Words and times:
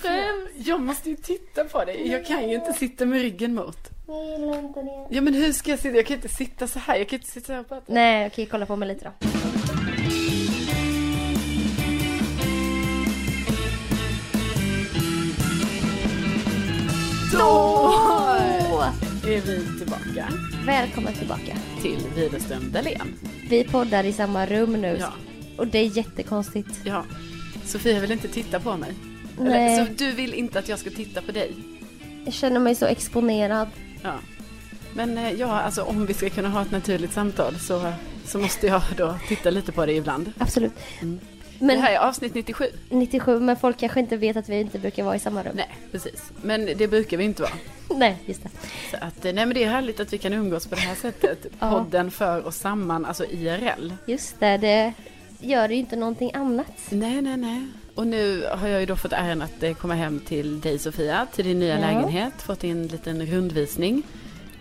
Får- 0.00 0.48
Jag 0.66 0.80
måste 0.80 1.10
ju 1.10 1.16
titta 1.16 1.64
på 1.64 1.84
dig. 1.84 2.08
Jag 2.10 2.26
kan 2.26 2.48
ju 2.48 2.54
inte 2.54 2.72
sitta 2.72 3.06
med 3.06 3.20
ryggen 3.20 3.54
mot. 3.54 3.78
Jag 4.06 4.24
gillar 4.26 4.58
inte 4.58 4.80
det. 4.82 5.06
Ja 5.10 5.20
men 5.20 5.34
hur 5.34 5.52
ska 5.52 5.70
jag 5.70 5.78
sitta? 5.78 5.96
Jag 5.96 6.06
kan 6.06 6.16
inte 6.16 6.28
sitta 6.28 6.66
så 6.66 6.78
här. 6.78 6.96
Jag 6.96 7.08
kan 7.08 7.18
inte 7.18 7.30
sitta 7.30 7.46
så 7.46 7.52
här 7.52 7.60
och 7.60 7.68
prata. 7.68 7.84
Nej, 7.92 8.26
okej, 8.26 8.46
kolla 8.46 8.66
på 8.66 8.76
mig 8.76 8.88
lite 8.88 9.04
då. 9.04 9.28
Då 17.32 17.92
är 19.28 19.40
vi 19.40 19.66
tillbaka 19.78 20.28
Välkommen 20.66 21.14
tillbaka. 21.14 21.56
till 21.82 21.98
Widerström 22.16 22.72
Dahlén. 22.72 23.14
Vi 23.50 23.64
poddar 23.64 24.04
i 24.04 24.12
samma 24.12 24.46
rum 24.46 24.72
nu. 24.72 24.96
Ja. 25.00 25.12
Och 25.58 25.66
det 25.66 25.78
är 25.78 25.96
jättekonstigt. 25.96 26.68
Ja. 26.84 27.04
Sofia 27.64 28.00
vill 28.00 28.12
inte 28.12 28.28
titta 28.28 28.60
på 28.60 28.76
mig. 28.76 28.92
Nej. 29.38 29.74
Eller, 29.74 29.86
så 29.86 29.92
du 29.92 30.10
vill 30.10 30.34
inte 30.34 30.58
att 30.58 30.68
jag 30.68 30.78
ska 30.78 30.90
titta 30.90 31.22
på 31.22 31.32
dig? 31.32 31.52
Jag 32.24 32.34
känner 32.34 32.60
mig 32.60 32.74
så 32.74 32.86
exponerad. 32.86 33.68
Ja. 34.02 34.14
Men 34.94 35.18
eh, 35.18 35.32
ja, 35.32 35.60
alltså 35.60 35.82
om 35.82 36.06
vi 36.06 36.14
ska 36.14 36.30
kunna 36.30 36.48
ha 36.48 36.62
ett 36.62 36.70
naturligt 36.70 37.12
samtal 37.12 37.58
så, 37.58 37.92
så 38.24 38.38
måste 38.38 38.66
jag 38.66 38.82
då 38.96 39.18
titta 39.28 39.50
lite 39.50 39.72
på 39.72 39.86
dig 39.86 39.96
ibland. 39.96 40.32
Absolut. 40.38 40.72
Mm. 41.02 41.20
Men 41.58 41.76
Det 41.76 41.82
här 41.82 41.92
är 41.92 41.98
avsnitt 41.98 42.34
97. 42.34 42.64
97, 42.90 43.40
men 43.40 43.56
folk 43.56 43.78
kanske 43.78 44.00
inte 44.00 44.16
vet 44.16 44.36
att 44.36 44.48
vi 44.48 44.60
inte 44.60 44.78
brukar 44.78 45.04
vara 45.04 45.16
i 45.16 45.18
samma 45.18 45.42
rum. 45.42 45.52
Nej, 45.54 45.68
precis. 45.92 46.32
Men 46.42 46.66
det 46.76 46.88
brukar 46.88 47.16
vi 47.16 47.24
inte 47.24 47.42
vara. 47.42 47.52
Nej, 47.96 48.18
just 48.26 48.42
det. 48.42 48.48
Så 48.90 48.96
att, 49.00 49.24
eh, 49.24 49.32
nej 49.32 49.46
men 49.46 49.54
det 49.54 49.64
är 49.64 49.68
härligt 49.68 50.00
att 50.00 50.12
vi 50.12 50.18
kan 50.18 50.32
umgås 50.32 50.66
på 50.66 50.74
det 50.74 50.80
här 50.80 50.94
sättet. 50.94 51.46
Podden 51.60 52.10
för 52.10 52.46
oss 52.46 52.56
samman, 52.56 53.04
alltså 53.04 53.24
IRL. 53.24 53.92
Just 54.06 54.40
det, 54.40 54.56
det 54.56 54.92
gör 55.40 55.68
ju 55.68 55.74
inte 55.74 55.96
någonting 55.96 56.30
annat. 56.34 56.66
Nej, 56.90 57.22
nej, 57.22 57.36
nej. 57.36 57.66
Och 57.94 58.06
nu 58.06 58.46
har 58.52 58.68
jag 58.68 58.80
ju 58.80 58.86
då 58.86 58.96
fått 58.96 59.12
äran 59.12 59.42
att 59.42 59.62
eh, 59.62 59.74
komma 59.74 59.94
hem 59.94 60.20
till 60.20 60.60
dig 60.60 60.78
Sofia, 60.78 61.26
till 61.34 61.44
din 61.44 61.58
nya 61.58 61.74
Ja. 61.74 61.80
lägenhet. 61.80 62.32
Fått 62.42 62.64
en 62.64 62.86
liten 62.86 63.26
rundvisning. 63.26 64.02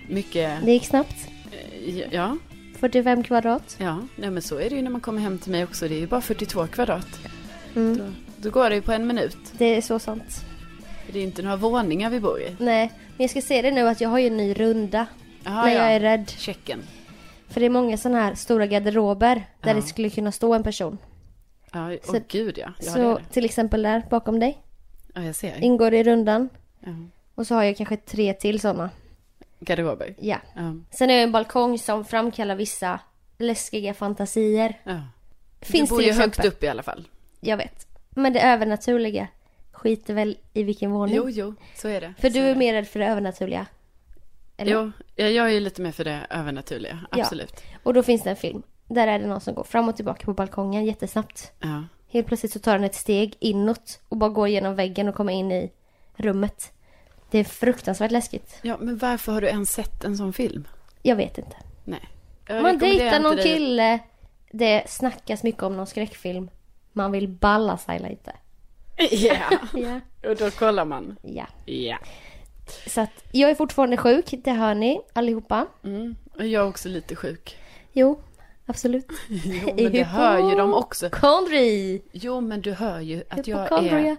Mycket, 0.09 0.65
Det 0.65 0.71
gick 0.71 0.85
snabbt. 0.85 1.15
eh, 1.51 1.97
ja, 2.13 2.37
45 2.79 3.23
kvadrat. 3.23 3.75
ja, 3.79 3.99
nej 4.15 4.29
men 4.29 4.41
så 4.41 4.55
är 4.59 4.69
det 4.69 4.75
ju 4.75 4.81
när 4.81 4.91
man 4.91 5.01
kommer 5.01 5.21
hem 5.21 5.37
till 5.39 5.51
mig 5.51 5.63
också. 5.63 5.87
Det 5.87 5.95
är 5.95 5.99
ju 5.99 6.07
bara 6.07 6.21
42 6.21 6.67
kvadrat. 6.67 7.07
Mm. 7.75 7.97
Då, 7.97 8.03
då 8.37 8.49
går 8.49 8.69
det 8.69 8.75
ju 8.75 8.81
på 8.81 8.91
en 8.91 9.07
minut. 9.07 9.37
Det 9.51 9.65
är 9.65 9.81
så 9.81 9.99
sant. 9.99 10.45
Det 11.11 11.19
är 11.19 11.23
inte 11.23 11.41
några 11.41 11.55
våningar 11.55 12.09
vi 12.09 12.19
bor 12.19 12.41
i. 12.41 12.55
Nej, 12.59 12.91
men 13.17 13.23
jag 13.23 13.29
ska 13.29 13.41
se 13.41 13.61
det 13.61 13.71
nu 13.71 13.87
att 13.87 14.01
jag 14.01 14.09
har 14.09 14.19
ju 14.19 14.27
en 14.27 14.37
ny 14.37 14.53
runda. 14.53 15.05
Aha, 15.45 15.65
när 15.65 15.71
jag 15.73 15.81
ja. 15.85 15.89
är 15.89 15.99
rädd. 15.99 16.29
Checken. 16.37 16.79
För 17.49 17.59
det 17.59 17.65
är 17.65 17.69
många 17.69 17.97
sådana 17.97 18.21
här 18.21 18.35
stora 18.35 18.65
garderober 18.65 19.35
där 19.61 19.69
Ja. 19.69 19.73
det 19.73 19.81
skulle 19.81 20.09
kunna 20.09 20.31
stå 20.31 20.53
en 20.53 20.63
person. 20.63 20.97
Ja, 21.71 21.91
åh 21.91 21.97
Så- 22.03 22.19
gud 22.27 22.57
ja. 22.57 22.73
Ja, 22.79 22.93
det 22.93 22.99
är 22.99 23.03
så 23.13 23.17
det. 23.17 23.23
till 23.25 23.45
exempel 23.45 23.81
där 23.81 24.03
bakom 24.09 24.39
dig. 24.39 24.63
ja, 25.13 25.23
jag 25.23 25.35
ser. 25.35 25.63
Ingår 25.63 25.93
i 25.93 26.03
rundan. 26.03 26.49
Ja. 26.79 26.89
Och 27.35 27.47
så 27.47 27.55
har 27.55 27.63
jag 27.63 27.77
kanske 27.77 27.97
tre 27.97 28.33
till 28.33 28.59
sådana. 28.59 28.89
Garderober. 29.59 30.15
Ja. 30.19 30.37
Ja. 30.55 30.75
Sen 30.91 31.09
är 31.09 31.15
det 31.15 31.21
en 31.23 31.31
balkong 31.31 31.77
som 31.79 32.05
framkallar 32.05 32.55
vissa 32.55 32.99
läskiga 33.37 33.93
fantasier. 33.93 34.79
ja. 34.83 35.01
Finns 35.61 35.89
du 35.89 35.95
bor 35.95 36.03
ju 36.03 36.11
högt 36.11 36.45
upp 36.45 36.63
i 36.63 36.67
alla 36.67 36.83
fall. 36.83 37.07
Jag 37.39 37.57
vet. 37.57 37.87
Men 38.09 38.33
det 38.33 38.41
övernaturliga 38.41 39.27
skiter 39.71 40.13
väl 40.13 40.37
i 40.53 40.63
vilken 40.63 40.91
våning. 40.91 41.15
Jo, 41.15 41.29
jo, 41.29 41.55
så 41.75 41.87
är 41.87 42.01
det. 42.01 42.13
För 42.19 42.29
så 42.29 42.33
du 42.33 42.39
är 42.43 42.49
det. 42.53 42.55
mer 42.55 42.73
rädd 42.73 42.87
för 42.87 42.99
det 42.99 43.05
övernaturliga. 43.07 43.65
Eller? 44.57 44.71
Jo, 44.71 44.91
jag 45.15 45.31
jag 45.31 45.45
är 45.47 45.51
ju 45.51 45.59
lite 45.59 45.81
mer 45.81 45.91
för 45.91 46.03
det 46.03 46.19
övernaturliga. 46.29 46.99
Ja. 47.11 47.17
Absolut. 47.21 47.53
Och 47.83 47.93
då 47.93 48.03
finns 48.03 48.21
det 48.23 48.29
en 48.29 48.35
film. 48.35 48.61
Där 48.93 49.07
är 49.07 49.19
det 49.19 49.27
någon 49.27 49.41
som 49.41 49.53
går 49.55 49.63
fram 49.63 49.89
och 49.89 49.95
tillbaka 49.95 50.25
på 50.25 50.33
balkongen 50.33 50.85
jättesnabbt. 50.85 51.51
Ja. 51.59 51.83
Helt 52.09 52.27
plötsligt 52.27 52.51
så 52.53 52.59
tar 52.59 52.73
den 52.73 52.83
ett 52.83 52.95
steg 52.95 53.35
inåt 53.39 54.01
och 54.09 54.17
bara 54.17 54.29
går 54.29 54.47
genom 54.47 54.75
väggen 54.75 55.07
och 55.07 55.15
kommer 55.15 55.33
in 55.33 55.51
i 55.51 55.71
rummet. 56.15 56.71
Det 57.31 57.39
är 57.39 57.43
fruktansvärt 57.43 58.11
läskigt. 58.11 58.59
ja, 58.61 58.77
men 58.79 58.97
varför 58.97 59.31
har 59.31 59.41
du 59.41 59.47
ens 59.47 59.69
sett 59.71 60.03
en 60.03 60.17
sån 60.17 60.33
film? 60.33 60.67
Jag 61.01 61.15
vet 61.15 61.37
inte. 61.37 61.55
Nej. 61.83 62.09
Jag 62.47 62.63
Man 62.63 62.77
dejtar 62.77 63.19
någon 63.19 63.35
dig- 63.35 63.43
kille. 63.45 63.99
Det 64.51 64.83
snackas 64.89 65.43
mycket 65.43 65.63
om 65.63 65.77
någon 65.77 65.87
skräckfilm. 65.87 66.49
Man 66.93 67.11
vill 67.11 67.27
balla 67.27 67.77
sig 67.77 67.99
lite. 67.99 68.35
Ja, 69.11 69.35
Ja. 69.73 69.99
och 70.29 70.35
då 70.35 70.51
kollar 70.51 70.85
man. 70.85 71.17
Ja. 71.23 71.45
Ja. 71.65 71.97
Så 72.87 73.01
att 73.01 73.23
jag 73.31 73.49
är 73.49 73.55
fortfarande 73.55 73.97
sjuk, 73.97 74.33
det 74.43 74.51
hör 74.51 74.73
ni 74.75 75.01
allihopa. 75.13 75.67
Mm. 75.83 76.15
Och 76.37 76.45
jag 76.47 76.63
är 76.63 76.67
också 76.69 76.89
lite 76.89 77.15
sjuk. 77.15 77.57
Jo, 77.93 78.19
absolut. 78.71 79.07
Jo, 79.29 79.73
men 79.75 79.91
det 79.91 80.03
hör 80.03 80.49
ju 80.49 80.55
de 80.55 80.73
också. 80.73 81.09
Kondri! 81.09 82.01
Jo, 82.11 82.41
men 82.41 82.61
du 82.61 82.71
hör 82.71 82.99
ju 82.99 83.23
att 83.29 83.47
jag 83.47 83.85
är 83.85 84.17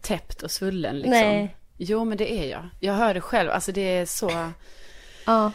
täppt 0.00 0.42
och 0.42 0.50
svullen 0.50 0.96
liksom. 0.96 1.10
Nej. 1.10 1.56
Jo, 1.76 2.04
men 2.04 2.18
det 2.18 2.32
är 2.32 2.50
jag. 2.50 2.68
Jag 2.80 2.94
hör 2.94 3.14
det 3.14 3.20
själv. 3.20 3.50
Alltså 3.50 3.72
det 3.72 3.80
är 3.80 4.06
så... 4.06 4.30
Ja. 5.26 5.52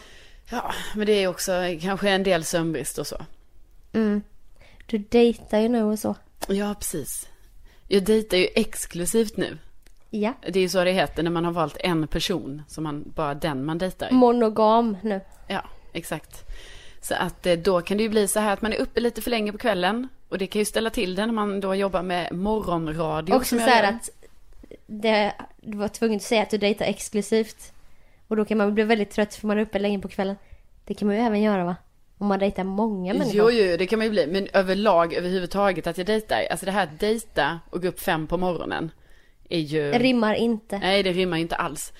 Ja, 0.50 0.74
men 0.94 1.06
det 1.06 1.12
är 1.12 1.28
också 1.28 1.52
kanske 1.80 2.10
en 2.10 2.22
del 2.22 2.44
sömnbrist 2.44 2.98
och 2.98 3.06
så. 3.06 3.16
Mm. 3.92 4.22
Du 4.86 4.98
dejtar 4.98 5.58
ju 5.58 5.68
nu 5.68 5.82
och 5.82 5.98
så. 5.98 6.16
Ja, 6.48 6.74
precis. 6.78 7.28
Jag 7.88 8.02
dejtar 8.02 8.36
ju 8.36 8.48
exklusivt 8.54 9.36
nu. 9.36 9.58
Ja. 10.10 10.32
Det 10.40 10.58
är 10.58 10.62
ju 10.62 10.68
så 10.68 10.84
det 10.84 10.92
heter 10.92 11.22
när 11.22 11.30
man 11.30 11.44
har 11.44 11.52
valt 11.52 11.76
en 11.80 12.08
person, 12.08 12.62
som 12.68 12.84
man, 12.84 13.04
bara 13.14 13.34
den 13.34 13.64
man 13.64 13.78
dejtar. 13.78 14.10
Monogam 14.10 14.96
nu. 15.02 15.20
Ja, 15.48 15.62
exakt. 15.92 16.44
Så 17.04 17.14
att 17.14 17.46
eh, 17.46 17.52
då 17.52 17.80
kan 17.80 17.96
det 17.96 18.02
ju 18.02 18.08
bli 18.08 18.28
så 18.28 18.40
här 18.40 18.52
att 18.52 18.62
man 18.62 18.72
är 18.72 18.76
uppe 18.76 19.00
lite 19.00 19.22
för 19.22 19.30
länge 19.30 19.52
på 19.52 19.58
kvällen. 19.58 20.08
Och 20.28 20.38
det 20.38 20.46
kan 20.46 20.58
ju 20.58 20.64
ställa 20.64 20.90
till 20.90 21.14
det 21.14 21.26
när 21.26 21.32
man 21.32 21.60
då 21.60 21.74
jobbar 21.74 22.02
med 22.02 22.32
morgonradio. 22.32 23.34
Också 23.34 23.58
så 23.58 23.64
här 23.64 23.92
att 23.92 24.10
det, 24.86 25.34
du 25.60 25.78
var 25.78 25.88
tvungen 25.88 26.16
att 26.16 26.22
säga 26.22 26.42
att 26.42 26.50
du 26.50 26.58
dejtar 26.58 26.84
exklusivt. 26.84 27.72
Och 28.28 28.36
då 28.36 28.44
kan 28.44 28.58
man 28.58 28.74
bli 28.74 28.84
väldigt 28.84 29.10
trött 29.10 29.34
för 29.34 29.46
man 29.46 29.58
är 29.58 29.62
uppe 29.62 29.78
länge 29.78 29.98
på 29.98 30.08
kvällen. 30.08 30.36
Det 30.84 30.94
kan 30.94 31.08
man 31.08 31.16
ju 31.16 31.22
även 31.22 31.42
göra 31.42 31.64
va? 31.64 31.76
Om 32.18 32.26
man 32.26 32.38
dejtar 32.38 32.64
många 32.64 33.14
människor. 33.14 33.34
Jo, 33.34 33.50
jo, 33.50 33.76
det 33.76 33.86
kan 33.86 33.98
man 33.98 34.06
ju 34.06 34.10
bli. 34.10 34.26
Men 34.26 34.48
överlag 34.52 35.14
överhuvudtaget 35.14 35.86
att 35.86 35.98
jag 35.98 36.06
dejtar. 36.06 36.46
Alltså 36.50 36.66
det 36.66 36.72
här 36.72 36.84
att 36.84 37.00
dejta 37.00 37.60
och 37.70 37.82
gå 37.82 37.88
upp 37.88 38.00
fem 38.00 38.26
på 38.26 38.36
morgonen. 38.36 38.90
är 39.48 39.58
ju... 39.60 39.92
Rimmar 39.92 40.34
inte. 40.34 40.78
Nej, 40.78 41.02
det 41.02 41.12
rimmar 41.12 41.36
inte 41.36 41.56
alls. 41.56 41.92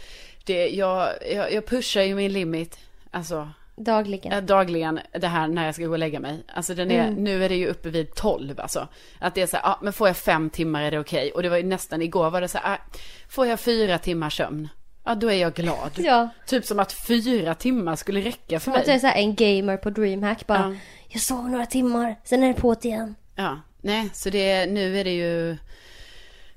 Det, 0.44 0.68
jag, 0.68 1.08
jag, 1.34 1.52
jag 1.52 1.66
pushar 1.66 2.02
ju 2.02 2.14
min 2.14 2.32
limit, 2.32 2.78
alltså 3.10 3.48
Dagligen. 3.76 4.32
eh, 4.32 4.42
dagligen 4.42 5.00
det 5.12 5.28
här 5.28 5.48
när 5.48 5.64
jag 5.66 5.74
ska 5.74 5.84
gå 5.84 5.92
och 5.92 5.98
lägga 5.98 6.20
mig. 6.20 6.42
Alltså 6.54 6.74
den 6.74 6.90
är, 6.90 7.10
nu 7.10 7.44
är 7.44 7.48
det 7.48 7.54
ju 7.56 7.66
uppe 7.66 7.90
vid 7.90 8.14
12 8.14 8.60
alltså. 8.60 8.88
Att 9.18 9.34
det 9.34 9.42
är 9.42 9.46
så 9.46 9.56
här, 9.56 9.64
ja 9.64 9.78
men 9.82 9.92
får 9.92 10.08
jag 10.08 10.16
fem 10.16 10.50
timmar 10.50 10.82
är 10.82 10.90
det 10.90 10.98
okej. 10.98 11.30
Och 11.32 11.42
det 11.42 11.48
var 11.48 11.56
ju 11.56 11.62
nästan 11.62 12.02
igår 12.02 12.30
var 12.30 12.40
det 12.40 12.48
så 12.48 12.58
här, 12.58 12.74
ah, 12.74 12.78
får 13.28 13.46
jag 13.46 13.60
fyra 13.60 13.98
timmars 13.98 14.36
sömn? 14.36 14.68
Ja 15.04 15.14
då 15.14 15.30
är 15.30 15.34
jag 15.40 15.54
glad. 15.54 15.90
Ja. 15.96 16.28
Typ 16.46 16.64
som 16.66 16.78
att 16.78 16.92
fyra 16.92 17.54
timmar 17.54 17.96
skulle 17.96 18.20
räcka 18.20 18.60
för 18.60 18.64
Som 18.64 18.72
att 18.72 18.78
jag 18.78 18.88
är 18.88 18.92
mig. 18.92 19.00
så 19.00 19.06
här 19.06 19.16
en 19.16 19.34
gamer 19.34 19.76
på 19.76 19.90
DreamHack 19.90 20.46
bara. 20.46 20.58
Ja. 20.58 20.74
Jag 21.08 21.20
sov 21.20 21.50
några 21.50 21.66
timmar, 21.66 22.16
sen 22.24 22.42
är 22.42 22.48
det 22.48 22.60
på 22.60 22.74
igen. 22.82 23.14
Ja, 23.34 23.60
nej, 23.80 24.10
så 24.12 24.30
det, 24.30 24.66
nu 24.66 24.98
är 25.00 25.04
det 25.04 25.14
ju... 25.14 25.56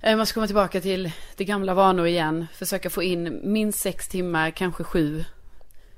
Jag 0.01 0.17
måste 0.17 0.33
komma 0.33 0.45
tillbaka 0.47 0.81
till 0.81 1.11
det 1.35 1.45
gamla 1.45 1.73
vanor 1.73 2.07
igen. 2.07 2.47
Försöka 2.53 2.89
få 2.89 3.03
in 3.03 3.39
minst 3.43 3.79
sex 3.79 4.07
timmar, 4.07 4.51
kanske 4.51 4.83
sju. 4.83 5.23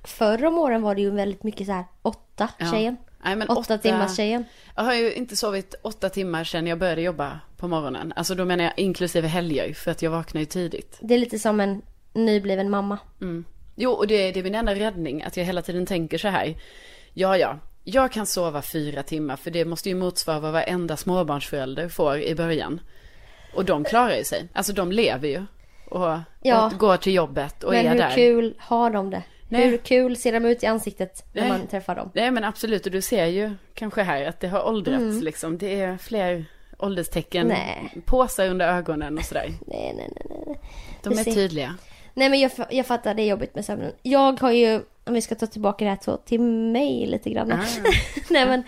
Förr 0.04 0.46
om 0.46 0.58
åren 0.58 0.82
var 0.82 0.96
det 0.96 1.02
ju 1.02 1.10
väldigt 1.12 1.44
mycket 1.44 1.68
så 1.68 1.74
här 1.74 1.86
åtta 2.02 2.50
Ja. 2.58 2.72
tjejen. 2.72 2.98
Nej, 3.24 3.36
men 3.36 3.50
åtta, 3.50 3.78
timmars 3.78 4.16
tjejen. 4.18 4.46
Jag 4.76 4.84
har 4.84 4.94
ju 4.94 5.14
inte 5.14 5.36
sovit 5.36 5.76
åtta 5.82 6.10
timmar 6.10 6.44
sedan 6.44 6.68
jag 6.68 6.80
började 6.80 7.02
jobba 7.02 7.40
på 7.58 7.68
morgonen. 7.68 8.14
Alltså 8.16 8.36
då 8.36 8.46
menar 8.46 8.64
jag 8.64 8.74
inklusive 8.78 9.28
helger, 9.28 9.74
för 9.74 9.92
att 9.92 10.02
jag 10.02 10.12
vaknar 10.12 10.40
ju 10.42 10.46
tidigt. 10.46 10.98
Det 11.02 11.14
är 11.14 11.18
lite 11.20 11.40
som 11.40 11.60
en 11.60 11.82
nybliven 12.14 12.70
mamma. 12.70 12.98
Mm. 13.22 13.46
Jo, 13.76 13.92
och 13.92 14.08
det, 14.08 14.32
det 14.32 14.40
är 14.40 14.44
min 14.44 14.56
enda 14.56 14.76
räddning, 14.76 15.24
att 15.24 15.38
jag 15.38 15.46
hela 15.46 15.62
tiden 15.62 15.86
tänker 15.86 16.18
så 16.18 16.28
här. 16.28 16.56
Ja, 17.14 17.38
ja, 17.38 17.60
jag 17.84 18.12
kan 18.12 18.26
sova 18.26 18.62
fyra 18.62 19.04
timmar, 19.04 19.36
för 19.36 19.52
det 19.52 19.66
måste 19.66 19.90
ju 19.90 19.96
motsvara 19.96 20.40
vad 20.40 20.52
varenda 20.54 20.98
småbarnsförälder 20.98 21.90
får 21.90 22.18
i 22.22 22.36
början. 22.36 22.82
Och 23.56 23.66
de 23.66 23.84
klarar 23.84 24.16
ju 24.18 24.24
sig. 24.24 24.48
Alltså 24.54 24.74
de 24.74 24.92
lever 24.92 25.28
ju. 25.28 25.46
Och, 25.90 26.18
Ja. 26.42 26.66
och 26.66 26.72
går 26.80 26.98
till 26.98 27.14
jobbet 27.14 27.64
och 27.64 27.72
Men 27.74 27.86
är 27.86 27.90
hur 27.92 27.98
där. 27.98 28.16
kul 28.16 28.56
har 28.60 28.90
de 28.90 29.10
det? 29.10 29.24
Nej. 29.50 29.70
Hur 29.70 29.78
kul 29.78 30.18
ser 30.18 30.32
de 30.34 30.46
ut 30.46 30.64
i 30.64 30.66
ansiktet 30.66 31.26
när 31.34 31.42
Nej. 31.42 31.52
man 31.52 31.68
träffar 31.68 31.96
dem? 31.96 32.12
Nej 32.14 32.32
men 32.32 32.44
absolut, 32.44 32.86
och 32.86 32.92
du 32.92 33.02
ser 33.02 33.26
ju 33.26 33.52
kanske 33.74 34.02
här 34.04 34.26
att 34.26 34.40
det 34.40 34.48
har 34.48 34.68
åldrats 34.68 35.22
liksom. 35.24 35.58
Det 35.58 35.82
är 35.82 35.98
fler 35.98 36.46
ålderstecken, 36.78 37.48
Nej. 37.48 37.94
påsar 38.06 38.50
under 38.50 38.68
ögonen 38.78 39.18
och 39.18 39.26
sådär. 39.26 39.48
Nej, 39.68 39.94
nej, 39.98 40.12
nej, 40.16 40.44
nej. 40.48 40.60
De 41.04 41.18
är 41.20 41.24
tydliga. 41.24 41.76
Nej 42.14 42.30
men 42.30 42.40
jag, 42.40 42.52
jag 42.70 42.86
fattar, 42.86 43.14
det 43.14 43.22
är 43.22 43.28
jobbigt 43.28 43.56
med 43.56 43.66
sömnen. 43.66 43.92
Jag 44.02 44.40
har 44.42 44.52
ju, 44.52 44.82
om 45.04 45.14
vi 45.14 45.22
ska 45.22 45.36
ta 45.36 45.48
tillbaka 45.48 45.86
det 45.86 45.90
här 45.92 45.98
till, 45.98 46.18
till 46.26 46.42
mig 46.42 47.06
lite 47.08 47.30
grann. 47.30 47.52
Ah. 47.52 47.64
Nej 48.30 48.46
men, 48.46 48.64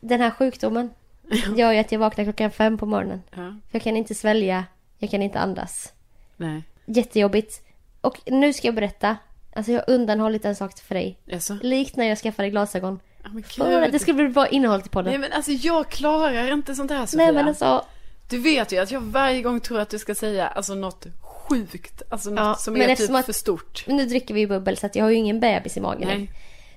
den 0.00 0.20
här 0.20 0.30
sjukdomen 0.30 0.90
gör 1.56 1.72
ju 1.72 1.78
att 1.78 1.92
jag 1.92 1.98
vaknar 1.98 2.24
klockan 2.24 2.50
fem 2.50 2.78
på 2.78 2.86
morgonen. 2.86 3.22
Ja, 3.36 3.56
Jag 3.70 3.82
kan 3.82 3.96
inte 3.96 4.14
svälja, 4.14 4.64
jag 4.98 5.10
kan 5.10 5.22
inte 5.22 5.38
andas. 5.38 5.92
nej. 6.36 6.62
Jättejobbigt. 6.86 7.62
Och 8.00 8.20
nu 8.26 8.52
ska 8.52 8.68
jag 8.68 8.74
berätta. 8.74 9.16
Alltså 9.56 9.72
jag 9.72 9.80
har 9.80 9.90
undanhållit 9.94 10.44
en 10.44 10.56
sak 10.56 10.78
för 10.78 10.94
dig. 10.94 11.18
Alltså, 11.32 11.56
Likt 11.62 11.96
när 11.96 12.04
jag 12.06 12.18
skaffade 12.18 12.50
glasögon. 12.50 13.00
men 13.32 13.42
För 13.42 13.82
att 13.82 13.92
det 13.92 13.98
skulle 13.98 14.14
bli 14.14 14.28
bra 14.28 14.46
innehåll 14.48 14.82
till 14.82 14.90
podden. 14.90 15.10
Nej 15.10 15.18
men 15.18 15.32
alltså 15.32 15.52
jag 15.52 15.88
klarar 15.88 16.52
inte 16.52 16.74
sånt 16.74 16.90
här 16.90 17.06
Sofia. 17.06 17.24
Nej 17.24 17.34
men 17.34 17.48
alltså, 17.48 17.84
Du 18.28 18.38
vet 18.38 18.72
ju 18.72 18.78
att 18.78 18.90
jag 18.90 19.00
varje 19.00 19.42
gång 19.42 19.60
tror 19.60 19.80
att 19.80 19.90
du 19.90 19.98
ska 19.98 20.14
säga 20.14 20.46
alltså 20.46 20.74
något 20.74 21.06
sjukt. 21.20 22.02
Alltså 22.08 22.30
något 22.30 22.38
Ja, 22.40 22.54
som 22.54 22.74
men 22.74 22.90
är 22.90 22.96
typ 22.96 23.10
att- 23.10 23.26
för 23.26 23.32
stort. 23.32 23.84
nu 23.86 24.06
dricker 24.06 24.34
vi 24.34 24.40
ju 24.40 24.46
bubbel 24.46 24.76
så 24.76 24.86
att 24.86 24.96
jag 24.96 25.04
har 25.04 25.10
ju 25.10 25.16
ingen 25.16 25.40
bebis 25.40 25.76
i 25.76 25.80
magen. 25.80 26.08
Nej. 26.08 26.30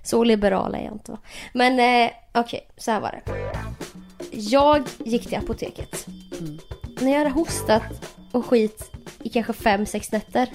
Så 0.03 0.23
liberal 0.23 0.75
är 0.75 0.83
jag 0.83 0.93
inte 0.93 1.11
va. 1.11 1.17
Men 1.53 1.79
eh, 2.05 2.11
okej, 2.33 2.67
så 2.77 2.91
här 2.91 2.99
var 2.99 3.11
det. 3.11 3.31
Jag 4.31 4.83
gick 4.97 5.27
till 5.27 5.37
apoteket. 5.37 6.07
Mm. 6.39 6.57
När 7.01 7.11
jag 7.11 7.17
hade 7.17 7.29
hostat 7.29 7.83
och 8.31 8.45
skit 8.45 8.91
i 9.23 9.29
kanske 9.29 9.53
fem, 9.53 9.85
sex 9.85 10.11
nätter. 10.11 10.49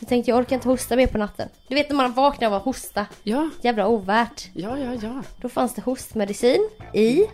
Jag 0.00 0.08
tänkte 0.08 0.30
jag 0.30 0.38
orkar 0.38 0.56
inte 0.56 0.68
hosta 0.68 0.96
mer 0.96 1.06
på 1.06 1.18
natten. 1.18 1.48
Du 1.68 1.74
vet 1.74 1.88
när 1.88 1.96
man 1.96 2.12
vaknar 2.12 2.48
av 2.48 2.54
att 2.54 2.62
hosta. 2.62 3.06
Ja, 3.22 3.50
Jävla 3.62 3.86
ovärt. 3.88 4.48
ja, 4.54 4.78
ja, 4.78 4.94
ja. 5.02 5.22
Då 5.36 5.48
fanns 5.48 5.74
det 5.74 5.82
hostmedicin 5.82 6.68
i 6.94 7.24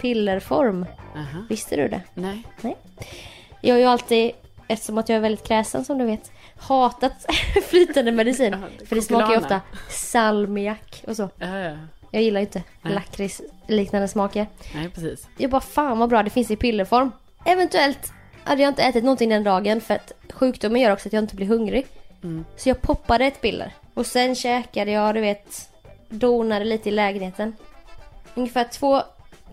pillerform. 0.00 0.86
Aha. 1.16 1.44
Visste 1.48 1.76
du 1.76 1.88
det? 1.88 2.00
Nej. 2.14 2.42
Nej. 2.60 2.76
Jag 3.60 3.74
har 3.74 3.78
ju 3.80 3.84
alltid, 3.86 4.30
eftersom 4.68 4.98
att 4.98 5.08
jag 5.08 5.16
är 5.16 5.20
väldigt 5.20 5.46
kräsen 5.46 5.84
som 5.84 5.98
du 5.98 6.04
vet, 6.04 6.32
hatat 6.56 7.26
flytande 7.68 8.12
medicin. 8.12 8.56
Ja, 8.62 8.86
för 8.86 8.96
det 8.96 9.02
smakar 9.02 9.30
ju 9.30 9.36
ofta 9.36 9.60
salmiak 9.90 11.04
och 11.06 11.16
så. 11.16 11.30
Ja, 11.38 11.58
ja. 11.58 11.76
Jag 12.10 12.22
gillar 12.22 12.40
ju 12.40 12.46
inte 12.46 12.62
Nej. 12.82 12.94
lakrits 12.94 13.42
liknande 13.68 14.08
smaker. 14.08 14.46
Nej, 14.74 14.88
precis. 14.88 15.28
Jag 15.36 15.50
bara 15.50 15.60
fan 15.60 15.98
vad 15.98 16.08
bra 16.08 16.22
det 16.22 16.30
finns 16.30 16.50
i 16.50 16.56
pillerform. 16.56 17.12
Eventuellt 17.44 18.12
hade 18.44 18.62
jag 18.62 18.70
inte 18.70 18.82
ätit 18.82 19.04
någonting 19.04 19.28
den 19.28 19.44
dagen 19.44 19.80
för 19.80 19.94
att 19.94 20.12
sjukdomen 20.32 20.80
gör 20.82 20.92
också 20.92 21.08
att 21.08 21.12
jag 21.12 21.22
inte 21.22 21.36
blir 21.36 21.46
hungrig. 21.46 21.86
Mm. 22.22 22.44
Så 22.56 22.68
jag 22.68 22.80
poppade 22.82 23.24
ett 23.24 23.40
piller. 23.40 23.72
Och 23.94 24.06
sen 24.06 24.34
käkade 24.34 24.90
jag, 24.90 25.14
du 25.14 25.20
vet, 25.20 25.68
donade 26.08 26.64
lite 26.64 26.88
i 26.88 26.92
lägenheten. 26.92 27.56
Ungefär 28.34 28.64
två 28.64 29.02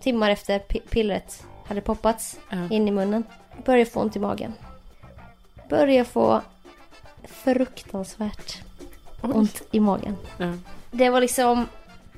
timmar 0.00 0.30
efter 0.30 0.58
pi- 0.58 0.82
pillret 0.90 1.42
hade 1.66 1.80
poppats 1.80 2.38
Ja. 2.50 2.56
in 2.70 2.88
i 2.88 2.90
munnen. 2.90 3.24
Började 3.64 3.90
få 3.90 4.00
ont 4.00 4.16
i 4.16 4.18
magen. 4.18 4.52
Började 5.68 6.04
få 6.04 6.40
fruktansvärt 7.24 8.62
ont 9.22 9.62
i 9.70 9.80
magen. 9.80 10.16
Ja. 10.38 10.52
Det 10.90 11.10
var 11.10 11.20
liksom 11.20 11.68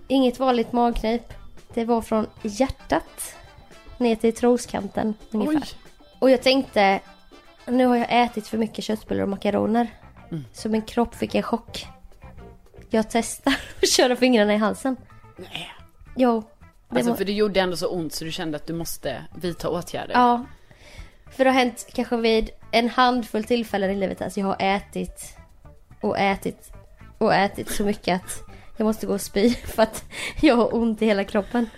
inget 0.09 0.39
vanligt 0.39 0.73
magknip. 0.73 1.33
Det 1.75 1.85
var 1.85 2.03
från 2.03 2.27
hjärtat 2.43 3.35
ner 3.99 4.17
till 4.17 4.35
troskanten 4.35 5.15
ungefär. 5.31 5.57
Oj. 5.75 5.79
Och 6.25 6.31
jag 6.31 6.43
tänkte, 6.43 7.01
nu 7.67 7.87
har 7.87 7.97
jag 7.97 8.07
ätit 8.25 8.47
för 8.47 8.59
mycket 8.59 8.85
köttbullar 8.85 9.23
och 9.23 9.29
makaroner. 9.29 9.89
Mm. 10.31 10.45
Så 10.53 10.69
min 10.69 10.83
kropp 10.83 11.15
fick 11.15 11.35
en 11.35 11.43
chock. 11.43 11.87
Jag 12.91 13.11
testar 13.11 13.55
att 13.83 13.91
köra 13.91 14.17
fingrarna 14.17 14.55
i 14.55 14.57
halsen. 14.57 14.97
Nej. 15.37 15.73
Jo. 16.17 16.43
Alltså 16.89 17.15
för 17.15 17.25
det 17.25 17.33
gjorde 17.33 17.61
ändå 17.61 17.77
så 17.77 17.89
ont 17.89 18.13
så 18.13 18.25
du 18.25 18.33
kände 18.33 18.57
att 18.57 18.67
du 18.67 18.73
måste 18.73 19.25
vidta 19.35 19.69
åtgärder. 19.69 20.15
Ja. 20.15 20.45
För 21.31 21.45
det 21.45 21.51
har 21.51 21.59
hänt 21.59 21.87
kanske 21.93 22.17
vid 22.17 22.51
en 22.71 22.89
handfull 22.89 23.45
tillfällen 23.45 23.91
i 23.91 23.95
livet. 23.95 24.23
Alltså 24.23 24.41
jag 24.41 24.47
har 24.47 24.57
ätit 24.59 25.37
och 26.01 26.19
ätit 26.19 26.73
och 27.19 27.35
ätit 27.35 27.71
så 27.71 27.85
mycket 27.85 28.23
att 28.23 28.43
jag 28.77 28.85
måste 28.85 29.07
gå 29.07 29.15
och 29.15 29.21
spy 29.21 29.51
för 29.65 29.83
att 29.83 30.05
jag 30.41 30.57
har 30.57 30.75
ont 30.75 31.03
i 31.03 31.07
hela 31.07 31.25
kroppen. 31.25 31.71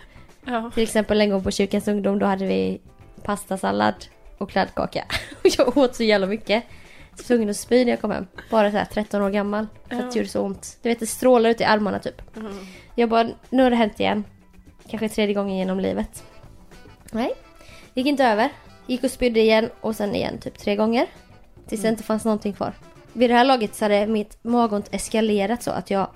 Ja. 0.44 0.70
Till 0.74 0.82
exempel 0.82 1.20
en 1.20 1.30
gång 1.30 1.42
på 1.42 1.50
kyrkans 1.50 1.88
ungdom 1.88 2.18
då 2.18 2.26
hade 2.26 2.46
vi 2.46 2.80
pastasallad 3.22 3.94
och 4.38 4.50
kladdkaka. 4.50 5.04
Och 5.44 5.50
jag 5.58 5.76
åt 5.76 5.96
så 5.96 6.02
jävla 6.02 6.26
mycket. 6.26 6.64
Så 6.64 7.10
jag 7.10 7.18
var 7.18 7.24
tvungen 7.24 7.50
att 7.50 7.56
spy 7.56 7.84
när 7.84 7.92
jag 7.92 8.00
kom 8.00 8.10
hem. 8.10 8.26
Bara 8.50 8.70
så 8.70 8.76
här 8.76 8.84
13 8.84 9.22
år 9.22 9.30
gammal. 9.30 9.66
För 9.88 9.96
att 9.96 10.12
det 10.12 10.18
gjorde 10.18 10.28
så 10.28 10.42
ont. 10.42 10.78
Du 10.82 10.88
vet 10.88 11.00
det 11.00 11.06
strålar 11.06 11.50
ut 11.50 11.60
i 11.60 11.64
armarna 11.64 11.98
typ. 11.98 12.22
Jag 12.94 13.08
bara, 13.08 13.28
nu 13.50 13.62
har 13.62 13.70
det 13.70 13.76
hänt 13.76 14.00
igen. 14.00 14.24
Kanske 14.88 15.08
tredje 15.08 15.34
gången 15.34 15.56
genom 15.56 15.80
livet. 15.80 16.24
Nej, 17.12 17.32
gick 17.94 18.06
inte 18.06 18.24
över. 18.24 18.48
Gick 18.86 19.04
och 19.04 19.10
spydde 19.10 19.40
igen 19.40 19.70
och 19.80 19.96
sen 19.96 20.14
igen 20.14 20.38
typ 20.38 20.58
tre 20.58 20.76
gånger. 20.76 21.06
Tills 21.68 21.82
det 21.82 21.88
inte 21.88 22.02
fanns 22.02 22.24
någonting 22.24 22.52
kvar. 22.52 22.72
Vid 23.12 23.30
det 23.30 23.34
här 23.34 23.44
laget 23.44 23.74
så 23.74 23.84
hade 23.84 24.06
mitt 24.06 24.44
magont 24.44 24.88
eskalerat 24.90 25.62
så 25.62 25.70
att 25.70 25.90
jag 25.90 26.10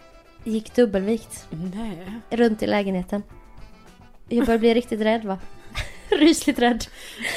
gick 0.44 0.74
dubbelvikt 0.74 1.46
Nej. 1.50 2.06
runt 2.30 2.62
i 2.62 2.66
lägenheten. 2.66 3.22
Jag 4.28 4.46
började 4.46 4.58
bli 4.58 4.74
riktigt 4.74 5.00
rädd 5.00 5.24
va? 5.24 5.38
Rysligt 6.18 6.58
rädd. 6.58 6.84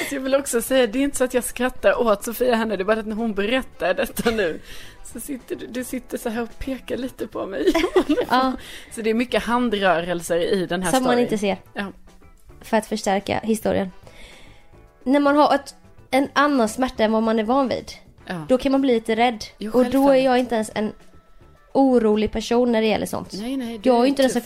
Alltså 0.00 0.14
jag 0.14 0.22
vill 0.22 0.34
också 0.34 0.62
säga, 0.62 0.86
det 0.86 0.98
är 0.98 1.02
inte 1.02 1.16
så 1.16 1.24
att 1.24 1.34
jag 1.34 1.44
skrattar 1.44 2.00
åt 2.00 2.24
Sofia 2.24 2.54
henne, 2.54 2.76
det 2.76 2.82
är 2.82 2.84
bara 2.84 3.00
att 3.00 3.06
när 3.06 3.16
hon 3.16 3.34
berättar 3.34 3.94
detta 3.94 4.30
nu 4.30 4.60
så 5.04 5.20
sitter 5.20 5.56
du, 5.56 5.66
du 5.66 5.84
sitter 5.84 6.18
så 6.18 6.28
här 6.28 6.42
och 6.42 6.58
pekar 6.58 6.96
lite 6.96 7.26
på 7.26 7.46
mig. 7.46 7.72
Ja, 8.30 8.52
Så 8.94 9.02
det 9.02 9.10
är 9.10 9.14
mycket 9.14 9.42
handrörelser 9.42 10.36
i 10.52 10.66
den 10.66 10.82
här 10.82 10.90
som 10.90 11.02
man 11.02 11.12
storyn. 11.12 11.22
inte 11.24 11.38
ser. 11.38 11.56
Ja. 11.74 11.86
För 12.60 12.76
att 12.76 12.86
förstärka 12.86 13.40
historien. 13.42 13.90
När 15.04 15.20
man 15.20 15.36
har 15.36 15.54
ett, 15.54 15.74
en 16.10 16.28
annan 16.32 16.68
smärta 16.68 17.04
än 17.04 17.12
vad 17.12 17.22
man 17.22 17.38
är 17.38 17.44
van 17.44 17.68
vid. 17.68 17.92
Ja. 18.26 18.46
Då 18.48 18.58
kan 18.58 18.72
man 18.72 18.80
bli 18.80 18.94
lite 18.94 19.16
rädd. 19.16 19.44
Jo, 19.58 19.72
och 19.72 19.84
då 19.90 20.08
är 20.10 20.24
jag 20.24 20.38
inte 20.38 20.54
ens 20.54 20.70
en 20.74 20.92
orolig 21.72 22.32
person 22.32 22.72
när 22.72 22.80
det 22.80 22.86
gäller 22.86 23.06
sånt. 23.06 23.32
Nej, 23.32 23.56
nej. 23.56 23.80
Jag 23.82 23.96
är 23.96 24.02
ju 24.02 24.08
inte 24.08 24.22
den 24.22 24.30
som 24.30 24.42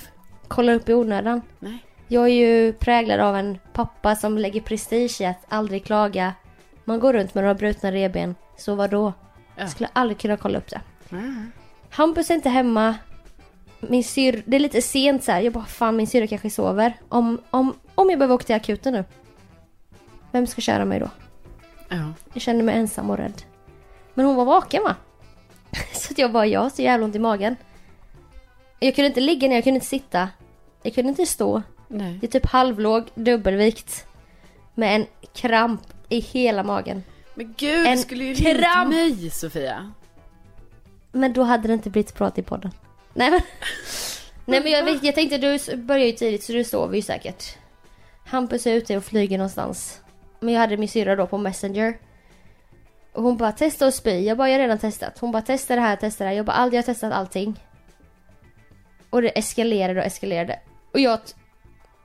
kollar 0.48 0.74
upp 0.74 0.88
i 0.88 0.94
onödan. 0.94 1.42
Nej. 1.58 1.84
Jag 2.08 2.24
är 2.24 2.32
ju 2.32 2.72
präglad 2.72 3.20
av 3.20 3.36
en 3.36 3.58
pappa 3.72 4.16
som 4.16 4.38
lägger 4.38 4.60
prestige 4.60 5.20
i 5.20 5.24
att 5.24 5.44
aldrig 5.48 5.84
klaga. 5.84 6.34
Man 6.84 7.00
går 7.00 7.12
runt 7.12 7.34
med 7.34 7.44
några 7.44 7.54
brutna 7.54 7.92
revben, 7.92 8.34
så 8.56 8.74
vad 8.74 8.90
då? 8.90 9.12
Ja. 9.56 9.62
Jag 9.62 9.70
skulle 9.70 9.88
aldrig 9.92 10.18
kunna 10.18 10.36
kolla 10.36 10.58
upp 10.58 10.70
det. 10.70 10.80
Mm. 11.10 11.52
Hampus 11.90 12.30
är 12.30 12.34
inte 12.34 12.48
hemma. 12.48 12.94
Min 13.80 14.04
syr, 14.04 14.42
det 14.46 14.56
är 14.56 14.60
lite 14.60 14.82
sent 14.82 15.24
så 15.24 15.32
här. 15.32 15.40
Jag 15.40 15.52
bara, 15.52 15.64
fan 15.64 15.96
min 15.96 16.06
syrra 16.06 16.26
kanske 16.26 16.50
sover. 16.50 16.92
Om, 17.08 17.40
om, 17.50 17.74
om 17.94 18.10
jag 18.10 18.18
behöver 18.18 18.34
åka 18.34 18.44
till 18.44 18.56
akuten 18.56 18.92
nu. 18.92 19.04
Vem 20.32 20.46
ska 20.46 20.60
köra 20.60 20.84
mig 20.84 21.00
då? 21.00 21.10
Ja. 21.88 22.12
Jag 22.32 22.42
kände 22.42 22.64
mig 22.64 22.76
ensam 22.76 23.10
och 23.10 23.16
rädd. 23.16 23.42
Men 24.14 24.26
hon 24.26 24.36
var 24.36 24.44
vaken 24.44 24.82
va? 24.82 24.96
Så 25.92 26.12
att 26.12 26.18
jag 26.18 26.32
bara, 26.32 26.46
jag 26.46 26.60
har 26.60 26.70
så 26.70 26.82
jävla 26.82 27.04
ont 27.04 27.16
i 27.16 27.18
magen. 27.18 27.56
Jag 28.78 28.94
kunde 28.94 29.08
inte 29.08 29.20
ligga 29.20 29.48
ner, 29.48 29.54
jag 29.54 29.64
kunde 29.64 29.76
inte 29.76 29.86
sitta. 29.86 30.28
Jag 30.82 30.94
kunde 30.94 31.08
inte 31.08 31.26
stå. 31.26 31.62
Nej. 31.88 32.18
Det 32.20 32.26
är 32.26 32.40
typ 32.40 32.46
halvlåg, 32.46 33.04
dubbelvikt. 33.14 34.06
Med 34.74 34.96
en 34.96 35.06
kramp 35.34 35.82
i 36.08 36.20
hela 36.20 36.62
magen. 36.62 37.02
Men 37.34 37.54
gud, 37.56 37.86
En 37.86 37.98
skulle 37.98 38.24
ju 38.24 38.34
ringt 38.34 38.60
kramp. 38.60 38.88
mig 38.88 39.30
Sofia. 39.30 39.92
Men 41.12 41.32
då 41.32 41.42
hade 41.42 41.68
det 41.68 41.74
inte 41.74 41.90
blivit 41.90 42.14
prat 42.14 42.38
i 42.38 42.42
podden. 42.42 42.70
Nej 43.14 43.30
men. 43.30 43.40
Nej 44.44 44.62
men 44.62 44.72
jag, 44.72 45.04
jag 45.04 45.14
tänkte 45.14 45.38
du 45.38 45.76
börjar 45.76 46.06
ju 46.06 46.12
tidigt 46.12 46.44
så 46.44 46.52
du 46.52 46.64
sover 46.64 46.96
ju 46.96 47.02
säkert. 47.02 47.56
Hampus 48.26 48.66
är 48.66 48.74
ute 48.74 48.96
och 48.96 49.04
flyger 49.04 49.38
någonstans. 49.38 50.00
Men 50.40 50.54
jag 50.54 50.60
hade 50.60 50.76
min 50.76 50.88
syrra 50.88 51.16
då 51.16 51.26
på 51.26 51.38
Messenger. 51.38 51.98
Och 53.12 53.22
hon 53.22 53.36
bara 53.36 53.52
testa 53.52 53.86
och 53.86 53.94
spy. 53.94 54.10
Jag 54.20 54.38
bara 54.38 54.48
jag 54.48 54.54
har 54.54 54.60
redan 54.62 54.78
testat. 54.78 55.18
Hon 55.18 55.32
bara 55.32 55.42
testa 55.42 55.74
det 55.74 55.80
här, 55.80 55.96
testa 55.96 56.24
det 56.24 56.30
här. 56.30 56.36
Jag 56.36 56.46
bara 56.46 56.56
aldrig 56.56 56.78
har 56.78 56.82
testat 56.82 57.12
allting. 57.12 57.60
Och 59.10 59.22
det 59.22 59.38
eskalerade 59.38 60.00
och 60.00 60.06
eskalerade. 60.06 60.60
Och 60.92 61.00
jag... 61.00 61.18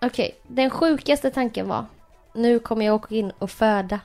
Okej, 0.04 0.36
den 0.48 0.70
sjukaste 0.70 1.32
tanken 1.32 1.68
var. 1.68 1.86
Nu 2.34 2.60
kommer 2.60 2.86
jag 2.86 2.96
åka 2.96 3.16
in 3.16 3.32
och 3.40 3.52
föda 3.52 4.00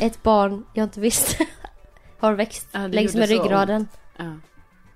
ett 0.00 0.22
barn 0.22 0.64
jag 0.74 0.84
inte 0.84 1.00
visste 1.00 1.46
har 2.18 2.32
växt 2.32 2.68
Ja, 2.72 2.80
det 2.80 2.88
längs 2.88 3.14
gjorde 3.14 3.18
med 3.18 3.28
så 3.28 3.42
ryggraden. 3.42 3.88
Ja. 4.16 4.34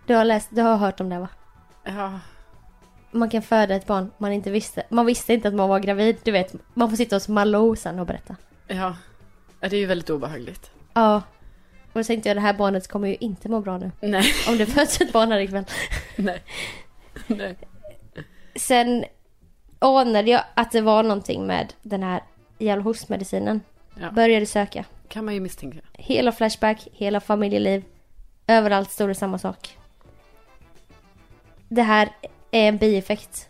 Du 0.07 0.15
har 0.15 0.25
läst, 0.25 0.49
du 0.51 0.63
har 0.63 0.77
hört 0.77 1.01
om 1.01 1.09
det 1.09 1.19
va? 1.19 1.29
Ja. 1.85 2.21
Man 3.11 3.31
kan 3.31 3.43
föda 3.43 3.75
ett 3.75 3.87
barn 3.87 4.11
man 4.19 4.33
inte 4.33 4.51
visste. 4.51 4.83
Man 4.89 5.07
visste 5.07 5.35
inte 5.35 5.49
att 5.49 5.55
man 5.55 5.69
var 5.69 5.81
gravid. 5.81 6.17
Du 6.23 6.31
vet, 6.31 6.55
man 6.75 6.91
får 6.91 6.97
sitta 6.97 7.17
hos 7.17 7.29
Malou 7.29 7.77
sen 7.77 7.99
och 7.99 8.07
berätta. 8.07 8.37
Ja. 8.67 8.97
ja, 9.61 9.69
det 9.69 9.77
är 9.77 9.81
ju 9.81 9.87
väldigt 9.87 10.11
obehagligt. 10.11 10.71
Ja. 10.93 11.23
Och 11.93 12.01
då 12.01 12.05
tänkte 12.05 12.29
jag 12.29 12.37
det 12.37 12.41
här 12.41 12.55
barnet 12.55 12.89
kommer 12.89 13.09
ju 13.09 13.15
inte 13.15 13.49
må 13.49 13.61
bra 13.61 13.79
nu. 13.79 13.91
Nej, 14.01 14.33
Om 14.49 14.59
det 14.59 14.67
föds 14.67 15.01
ett 15.01 15.13
barn 15.13 15.33
här 15.33 15.39
ikväll. 15.39 15.65
nej. 16.17 16.43
Nej. 17.27 17.59
Sen 18.57 19.05
anade 19.79 20.31
jag 20.31 20.43
att 20.55 20.73
det 20.73 20.81
var 20.81 21.03
någonting 21.03 21.47
med 21.47 21.75
den 21.83 22.03
här 22.03 22.23
jävla 22.59 22.85
hostmedicinen. 22.85 23.61
Ja. 24.01 24.11
Började 24.11 24.47
söka. 24.47 24.85
Kan 25.09 25.25
man 25.25 25.35
ju 25.35 25.41
misstänka. 25.41 25.79
Hela 25.93 26.33
Flashback, 26.33 26.89
hela 26.93 27.21
familjeliv. 27.21 27.85
Överallt 28.47 28.91
stod 28.91 29.09
det 29.09 29.15
samma 29.15 29.39
sak. 29.39 29.79
Det 31.69 31.83
här 31.83 32.09
är 32.51 32.69
en 32.69 32.77
bieffekt. 32.77 33.49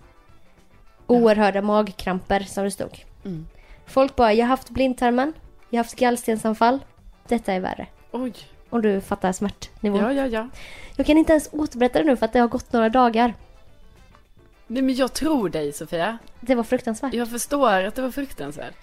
Oerhörda 1.07 1.63
magkramper 1.63 2.41
som 2.41 2.65
det 2.65 2.71
stod. 2.71 3.05
Mm. 3.25 3.47
Folk 3.87 4.17
bara, 4.17 4.33
jag 4.33 4.45
har 4.45 4.49
haft 4.49 4.71
blindtarmen. 4.71 5.33
Jag 5.71 5.79
har 5.79 5.85
haft 5.85 5.99
gallstensanfall. 5.99 6.79
Detta 7.29 7.53
är 7.53 7.61
värre. 7.61 7.87
Oj. 8.13 8.33
Om 8.71 8.83
du 8.83 9.01
fattar 9.01 9.33
smärtnivån. 9.33 10.01
Ja, 10.01 10.13
ja, 10.13 10.27
ja. 10.27 10.49
Jag 10.97 11.07
kan 11.07 11.19
inte 11.19 11.33
ens 11.33 11.49
återberätta 11.53 11.99
det 11.99 12.05
nu 12.05 12.17
för 12.17 12.27
att 12.27 12.33
det 12.33 12.39
har 12.39 12.49
gått 12.49 12.73
några 12.73 12.89
dagar. 12.89 13.35
Nej, 14.67 14.83
men 14.83 14.95
jag 14.95 15.13
tror 15.13 15.49
dig 15.49 15.73
Sofia. 15.73 16.19
Det 16.41 16.55
var 16.55 16.63
fruktansvärt. 16.63 17.15
Jag 17.15 17.31
förstår 17.31 17.83
att 17.83 17.95
det 17.95 18.03
var 18.03 18.11
fruktansvärt. 18.11 18.75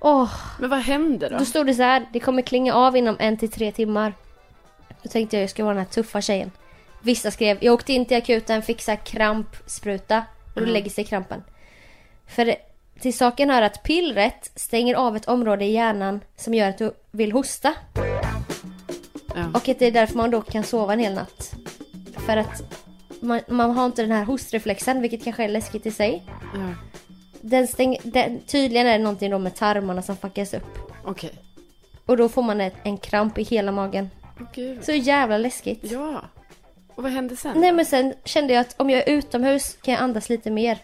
Åh, 0.00 0.30
Men 0.60 0.70
vad 0.70 0.78
hände 0.78 1.28
då? 1.28 1.38
då 1.38 1.44
stod 1.44 1.66
det 1.66 1.74
så 1.74 1.82
här. 1.82 2.06
Det 2.12 2.20
kommer 2.20 2.42
klinga 2.42 2.74
av 2.74 2.96
inom 2.96 3.16
en 3.18 3.36
till 3.36 3.50
tre 3.50 3.72
timmar. 3.72 4.14
Då 5.02 5.08
tänkte 5.08 5.36
jag 5.36 5.42
jag 5.42 5.50
ska 5.50 5.64
vara 5.64 5.74
den 5.74 5.84
här 5.84 5.90
tuffa 5.92 6.20
tjejen. 6.20 6.50
Vissa 7.02 7.30
skrev, 7.30 7.58
jag 7.60 7.74
åkte 7.74 7.92
in 7.92 8.06
till 8.06 8.16
akuten, 8.16 8.62
här 8.86 8.96
krampspruta. 8.96 10.18
Och 10.46 10.54
då 10.54 10.60
Mm. 10.60 10.72
lägger 10.72 10.90
sig 10.90 11.04
krampen. 11.04 11.42
För 12.26 12.54
till 13.00 13.16
saken 13.16 13.50
hör 13.50 13.62
att 13.62 13.82
pillret 13.82 14.50
stänger 14.54 14.94
av 14.94 15.16
ett 15.16 15.28
område 15.28 15.64
i 15.64 15.72
hjärnan 15.72 16.20
som 16.36 16.54
gör 16.54 16.68
att 16.68 16.78
du 16.78 16.92
vill 17.10 17.32
hosta. 17.32 17.74
Ja. 19.34 19.44
Och 19.54 19.68
att 19.68 19.78
det 19.78 19.86
är 19.86 19.90
därför 19.92 20.16
man 20.16 20.30
då 20.30 20.40
kan 20.42 20.64
sova 20.64 20.92
en 20.92 20.98
hel 20.98 21.14
natt. 21.14 21.54
För 22.26 22.36
att 22.36 22.77
man, 23.20 23.40
man 23.48 23.70
har 23.70 23.86
inte 23.86 24.02
den 24.02 24.12
här 24.12 24.24
hostreflexen, 24.24 25.02
vilket 25.02 25.24
kanske 25.24 25.44
är 25.44 25.48
läskigt 25.48 25.86
i 25.86 25.90
sig. 25.90 26.22
Ja. 26.54 26.74
Den 27.40 27.68
stäng, 27.68 27.96
den, 28.02 28.40
tydligen 28.40 28.86
är 28.86 28.98
det 28.98 29.04
någonting 29.04 29.30
då 29.30 29.38
med 29.38 29.54
tarmarna 29.54 30.02
som 30.02 30.16
fuckas 30.16 30.54
upp. 30.54 30.78
Okej. 31.04 31.30
Och 32.06 32.16
då 32.16 32.28
får 32.28 32.42
man 32.42 32.60
ett, 32.60 32.74
en 32.82 32.98
kramp 32.98 33.38
i 33.38 33.42
hela 33.42 33.72
magen. 33.72 34.10
Gud. 34.54 34.84
Så 34.84 34.92
jävla 34.92 35.38
läskigt. 35.38 35.90
Ja. 35.90 36.24
Och 36.94 37.02
vad 37.02 37.12
hände 37.12 37.36
sen? 37.36 37.60
Nej 37.60 37.72
men 37.72 37.86
sen 37.86 38.14
kände 38.24 38.52
jag 38.52 38.60
att 38.60 38.80
om 38.80 38.90
jag 38.90 39.08
är 39.08 39.12
utomhus 39.12 39.78
kan 39.82 39.94
jag 39.94 40.02
andas 40.02 40.28
lite 40.28 40.50
mer. 40.50 40.78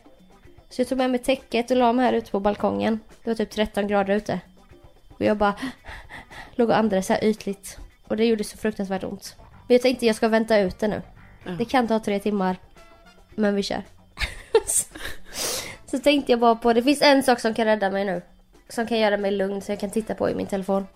Så 0.71 0.81
jag 0.81 0.89
tog 0.89 0.99
med 0.99 1.11
mig 1.11 1.21
täcket 1.21 1.71
och 1.71 1.77
la 1.77 1.93
mig 1.93 2.05
här 2.05 2.13
ute 2.13 2.31
på 2.31 2.41
balkongen. 2.41 3.01
Det 3.25 3.31
var 3.31 3.35
typ 3.35 3.51
13 3.51 3.89
grader 3.89 4.15
ute. 4.15 4.41
Och 5.09 5.21
jag 5.21 5.37
bara 5.37 5.55
låg 6.55 6.69
och 6.69 6.79
andades 6.79 7.07
så 7.07 7.13
här 7.13 7.25
ytligt. 7.25 7.79
Och 8.09 8.17
det 8.17 8.25
gjorde 8.25 8.45
så 8.45 8.59
fruktansvärt 8.59 9.05
ont. 9.05 9.37
Men 9.39 9.75
jag 9.75 9.83
tänkte 9.83 10.07
jag 10.07 10.17
ska 10.17 10.29
vänta 10.29 10.59
ut 10.59 10.79
det 10.79 10.89
nu. 10.89 11.03
Det 11.59 11.65
kan 11.65 11.89
ta 11.89 11.99
tre 11.99 12.19
timmar. 12.19 12.57
Men 13.35 13.55
vi 13.55 13.63
kör. 13.63 13.83
så 15.87 15.99
tänkte 15.99 16.33
jag 16.33 16.39
bara 16.41 16.55
på, 16.55 16.73
det 16.73 16.83
finns 16.83 17.03
en 17.03 17.23
sak 17.23 17.41
som 17.41 17.55
kan 17.55 17.65
rädda 17.65 17.91
mig 17.91 18.05
nu. 18.05 18.23
Som 18.69 18.87
kan 18.87 18.99
göra 18.99 19.17
mig 19.17 19.31
lugn 19.31 19.61
så 19.61 19.73
jag 19.73 19.81
kan 19.81 19.91
titta 19.91 20.15
på 20.15 20.31
i 20.31 20.35
min 20.35 20.47
telefon. 20.47 20.87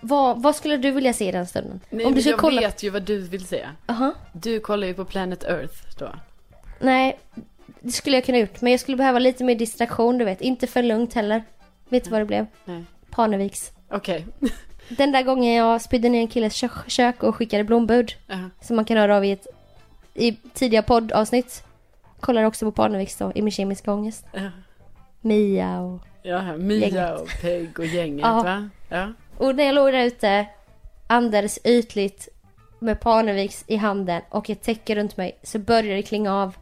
Vad, 0.00 0.42
vad 0.42 0.56
skulle 0.56 0.76
du 0.76 0.90
vilja 0.90 1.12
se 1.12 1.28
i 1.28 1.32
den 1.32 1.46
stunden? 1.46 1.80
Nej, 1.90 2.06
Om 2.06 2.14
du 2.14 2.20
jag 2.20 2.38
kolla... 2.38 2.60
vet 2.60 2.82
ju 2.82 2.90
vad 2.90 3.02
du 3.02 3.18
vill 3.20 3.46
se. 3.46 3.66
Aha. 3.86 4.14
Du 4.32 4.60
kollar 4.60 4.86
ju 4.86 4.94
på 4.94 5.04
Planet 5.04 5.44
Earth 5.44 5.74
då. 5.98 6.08
Nej, 6.80 7.18
det 7.80 7.92
skulle 7.92 8.16
jag 8.16 8.24
kunna 8.24 8.38
gjort. 8.38 8.60
Men 8.60 8.70
jag 8.72 8.80
skulle 8.80 8.96
behöva 8.96 9.18
lite 9.18 9.44
mer 9.44 9.54
distraktion, 9.54 10.18
du 10.18 10.24
vet. 10.24 10.40
Inte 10.40 10.66
för 10.66 10.82
lugnt 10.82 11.14
heller. 11.14 11.42
Vet 11.88 12.04
du 12.04 12.10
vad 12.10 12.20
det 12.20 12.24
blev? 12.24 12.46
Nej. 12.64 12.84
Parneviks. 13.10 13.70
Okej. 13.90 14.26
Den 14.88 15.12
där 15.12 15.22
gången 15.22 15.54
jag 15.54 15.82
spydde 15.82 16.08
ner 16.08 16.20
en 16.20 16.28
killes 16.28 16.60
kö- 16.60 16.68
kök 16.86 17.22
och 17.22 17.36
skickade 17.36 17.64
blombud. 17.64 18.12
Ja. 18.26 18.36
Som 18.60 18.76
man 18.76 18.84
kan 18.84 18.96
höra 18.96 19.16
av 19.16 19.24
i 19.24 19.30
ett 19.30 19.46
i 20.18 20.36
tidiga 20.54 20.82
poddavsnitt. 20.82 21.64
Kollar 22.20 22.42
också 22.42 22.64
på 22.66 22.72
Parneviks 22.72 23.16
då, 23.16 23.32
i 23.34 23.42
min 23.42 23.50
kemiska 23.52 23.92
ångest. 23.92 24.26
Ja. 24.32 24.50
Mia 25.20 25.80
och... 25.80 26.00
Ja, 26.22 26.56
Mia 26.56 26.88
Gänget. 26.88 27.20
och 27.20 27.28
Peg 27.42 27.78
och 27.78 27.86
gänget 27.86 28.26
Ja. 28.26 28.42
va? 28.42 28.68
Ja. 28.88 29.12
Och 29.36 29.54
när 29.54 29.64
jag 29.64 29.74
låg 29.74 29.92
där 29.92 30.04
ute, 30.04 30.46
andades 31.06 31.58
ytligt 31.64 32.28
med 32.78 33.00
Parneviks 33.00 33.64
i 33.66 33.76
handen 33.76 34.22
och 34.30 34.50
ett 34.50 34.62
täcke 34.62 34.94
runt 34.94 35.16
mig, 35.16 35.38
så 35.42 35.58
började 35.58 35.94
det 35.96 36.02
klinga 36.02 36.34
av. 36.34 36.56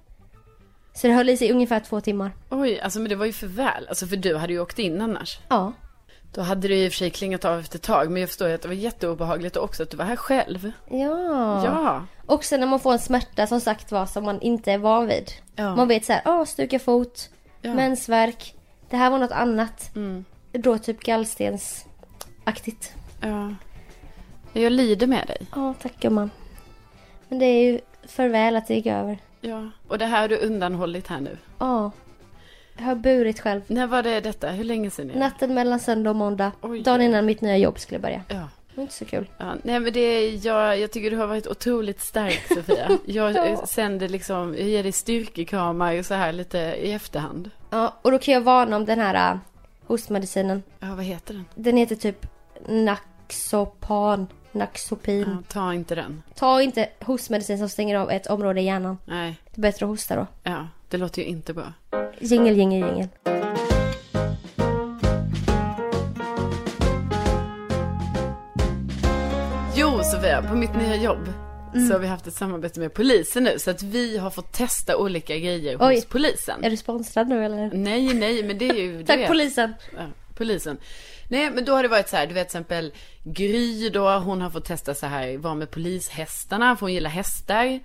Så 0.94 1.06
det 1.06 1.12
höll 1.12 1.28
i 1.28 1.36
sig 1.36 1.52
ungefär 1.52 1.80
två 1.80 2.00
timmar. 2.00 2.30
Oj, 2.50 2.80
alltså 2.80 2.98
men 3.00 3.08
det 3.08 3.16
var 3.16 3.26
ju 3.26 3.32
för 3.32 3.46
väl. 3.46 3.86
Alltså 3.88 4.06
för 4.06 4.16
du 4.16 4.36
hade 4.36 4.52
ju 4.52 4.60
åkt 4.60 4.78
in 4.78 5.00
annars. 5.00 5.38
Ja. 5.48 5.72
Då 6.32 6.40
hade 6.42 6.68
det 6.68 6.84
i 6.84 6.88
och 6.88 6.92
för 6.92 6.96
sig 6.98 7.10
klingat 7.10 7.44
av 7.44 7.58
efter 7.60 7.78
ett 7.78 7.82
tag. 7.82 8.10
Men 8.10 8.20
jag 8.20 8.28
förstår 8.28 8.48
ju 8.48 8.54
att 8.54 8.62
det 8.62 8.68
var 8.68 8.74
jätteobehagligt 8.74 9.56
också 9.56 9.82
att 9.82 9.90
du 9.90 9.96
var 9.96 10.04
här 10.04 10.16
själv. 10.16 10.72
Ja. 10.90 11.64
Ja. 11.64 12.06
Också 12.26 12.56
när 12.56 12.66
man 12.66 12.80
får 12.80 12.92
en 12.92 12.98
smärta 12.98 13.46
som 13.46 13.60
sagt 13.60 13.92
var 13.92 14.06
som 14.06 14.24
man 14.24 14.40
inte 14.40 14.72
är 14.72 14.78
van 14.78 15.06
vid. 15.06 15.32
Ja. 15.56 15.76
Man 15.76 15.88
vet 15.88 16.04
så 16.04 16.12
här, 16.12 16.22
åh 16.24 16.44
stuka 16.44 16.78
fot, 16.78 17.30
Ja. 17.62 17.74
mensvärk. 17.74 18.54
Det 18.90 18.96
här 18.96 19.10
var 19.10 19.18
något 19.18 19.30
annat. 19.32 19.96
Mm. 19.96 20.24
Då 20.52 20.78
typ 20.78 21.00
gallstensaktigt. 21.00 22.92
Ja. 23.20 23.54
Jag 24.52 24.72
lider 24.72 25.06
med 25.06 25.26
dig. 25.26 25.46
Ja, 25.54 25.74
tack 25.82 26.00
gumman. 26.00 26.30
Men 27.28 27.38
det 27.38 27.46
är 27.46 27.64
ju 27.72 27.80
för 28.08 28.28
väl 28.28 28.56
att 28.56 28.66
det 28.66 28.74
gick 28.74 28.86
över. 28.86 29.18
Ja. 29.40 29.70
Och 29.88 29.98
det 29.98 30.06
här 30.06 30.20
har 30.20 30.28
du 30.28 30.36
undanhållit 30.38 31.06
här 31.06 31.20
nu. 31.20 31.38
Ja. 31.58 31.90
Jag 32.76 32.84
har 32.84 32.94
burit 32.94 33.40
själv. 33.40 33.60
När 33.66 33.86
var 33.86 34.02
det 34.02 34.20
detta? 34.20 34.48
Hur 34.50 34.64
länge 34.64 34.90
sedan 34.90 35.10
är 35.10 35.14
det? 35.14 35.18
Natten 35.20 35.54
mellan 35.54 35.80
söndag 35.80 36.10
och 36.10 36.16
måndag. 36.16 36.52
Oj. 36.60 36.82
Dagen 36.82 37.02
innan 37.02 37.26
mitt 37.26 37.40
nya 37.40 37.56
jobb 37.56 37.78
skulle 37.78 37.98
börja. 38.00 38.22
Ja. 38.28 38.34
Det 38.34 38.76
var 38.80 38.82
inte 38.82 38.94
så 38.94 39.04
kul. 39.04 39.30
Ja, 39.38 39.54
nej 39.62 39.80
men 39.80 39.92
det 39.92 40.28
jag, 40.34 40.78
jag 40.78 40.90
tycker 40.92 41.10
du 41.10 41.16
har 41.16 41.26
varit 41.26 41.46
otroligt 41.46 42.00
stark 42.00 42.42
Sofia. 42.54 42.98
Jag 43.06 43.34
Ja. 43.36 43.66
sänder 43.66 44.08
liksom, 44.08 44.54
jag 44.58 44.68
ger 44.68 44.82
dig 44.82 44.92
styrkekramar 44.92 45.98
och 45.98 46.06
så 46.06 46.14
här 46.14 46.32
lite 46.32 46.58
i 46.58 46.92
efterhand. 46.92 47.50
Ja, 47.70 47.94
och 48.02 48.10
då 48.10 48.18
kan 48.18 48.34
jag 48.34 48.40
varna 48.40 48.76
om 48.76 48.84
den 48.84 48.98
här 49.00 49.32
uh, 49.34 49.38
hostmedicinen. 49.86 50.62
Ja, 50.80 50.94
vad 50.94 51.04
heter 51.04 51.34
den? 51.34 51.44
Den 51.54 51.76
heter 51.76 51.96
typ 51.96 52.26
Naxopan. 52.68 54.26
Naxopin. 54.52 55.20
Ja, 55.28 55.42
ta 55.48 55.74
inte 55.74 55.94
den. 55.94 56.22
Ta 56.34 56.62
inte 56.62 56.88
hostmedicin 57.00 57.58
som 57.58 57.68
stänger 57.68 57.96
av 57.96 58.10
ett 58.10 58.26
område 58.26 58.60
i 58.60 58.64
hjärnan. 58.64 58.98
Nej, 59.04 59.36
Det 59.54 59.60
är 59.60 59.62
bättre 59.62 59.86
att 59.86 59.90
hosta 59.90 60.16
då. 60.16 60.26
ja, 60.42 60.68
det 60.88 60.96
låter 60.96 61.22
ju 61.22 61.28
inte 61.28 61.54
bra. 61.54 61.72
Jingel, 62.20 62.56
jingel, 62.56 62.80
jingel. 62.88 63.08
Jo 69.76 70.00
Sofia, 70.12 70.42
på 70.42 70.54
mitt 70.54 70.74
nya 70.76 70.96
jobb 70.96 71.28
Mm. 71.74 71.88
så 71.88 71.94
har 71.94 71.98
vi 72.00 72.06
haft 72.06 72.26
ett 72.26 72.34
samarbete 72.34 72.80
med 72.80 72.94
polisen 72.94 73.44
nu. 73.44 73.58
Så 73.58 73.70
att 73.70 73.82
vi 73.82 74.18
har 74.18 74.30
fått 74.30 74.52
testa 74.52 74.96
olika 74.96 75.36
grejer 75.38 75.76
Oj. 75.80 75.94
hos 75.94 76.04
polisen. 76.04 76.64
Är 76.64 76.70
du 76.70 76.76
sponsrad 76.76 77.28
nu 77.28 77.44
eller? 77.44 77.70
Nej, 77.74 78.14
nej, 78.14 78.42
men 78.42 78.58
det 78.58 78.68
är 78.68 78.74
ju... 78.74 79.04
Tack 79.06 79.18
vet. 79.18 79.28
polisen. 79.28 79.74
Ja, 79.96 80.02
polisen. 80.34 80.76
Nej, 81.28 81.50
men 81.50 81.64
då 81.64 81.72
har 81.74 81.82
det 81.82 81.88
varit 81.88 82.08
så 82.08 82.16
här, 82.16 82.26
du 82.26 82.34
vet 82.34 82.48
till 82.48 82.58
exempel 82.58 82.92
Gry 83.24 83.88
då, 83.90 84.10
hon 84.18 84.40
har 84.40 84.50
fått 84.50 84.64
testa 84.64 84.94
så 84.94 85.06
här, 85.06 85.36
vara 85.36 85.54
med 85.54 85.70
polishästarna, 85.70 86.76
för 86.76 86.80
hon 86.86 86.92
gillar 86.92 87.10
hästar. 87.10 87.80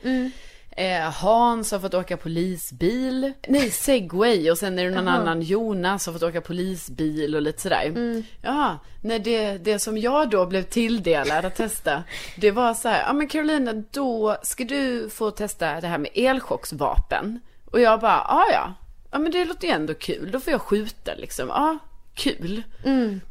Eh, 0.77 1.09
Hans 1.11 1.71
har 1.71 1.79
fått 1.79 1.93
åka 1.93 2.17
polisbil. 2.17 3.33
Nej, 3.47 3.71
segway 3.71 4.51
och 4.51 4.57
sen 4.57 4.79
är 4.79 4.83
det 4.83 4.89
någon 4.95 5.07
annan, 5.07 5.41
Jonas 5.41 6.05
har 6.05 6.13
fått 6.13 6.23
åka 6.23 6.41
polisbil 6.41 7.35
och 7.35 7.41
lite 7.41 7.61
sådär. 7.61 8.23
Ja, 8.41 8.77
nej 9.01 9.19
det, 9.19 9.57
det 9.57 9.79
som 9.79 9.97
jag 9.97 10.29
då 10.29 10.45
blev 10.45 10.63
tilldelad 10.63 11.45
att 11.45 11.55
testa, 11.55 12.03
det 12.37 12.51
var 12.51 12.73
så 12.73 12.89
här, 12.89 13.03
ja 13.07 13.13
men 13.13 13.27
Carolina, 13.27 13.73
då 13.91 14.37
ska 14.43 14.63
du 14.63 15.09
få 15.09 15.31
testa 15.31 15.81
det 15.81 15.87
här 15.87 15.97
med 15.97 16.11
elchocksvapen. 16.13 17.39
Och 17.65 17.79
jag 17.79 17.99
bara, 17.99 18.25
ja 18.27 18.45
ja, 18.51 18.73
ja 19.11 19.19
men 19.19 19.31
det 19.31 19.45
låter 19.45 19.67
ju 19.67 19.73
ändå 19.73 19.93
kul, 19.93 20.31
då 20.31 20.39
får 20.39 20.51
jag 20.51 20.61
skjuta 20.61 21.11
liksom. 21.15 21.47
Ja, 21.47 21.77
kul. 22.21 22.63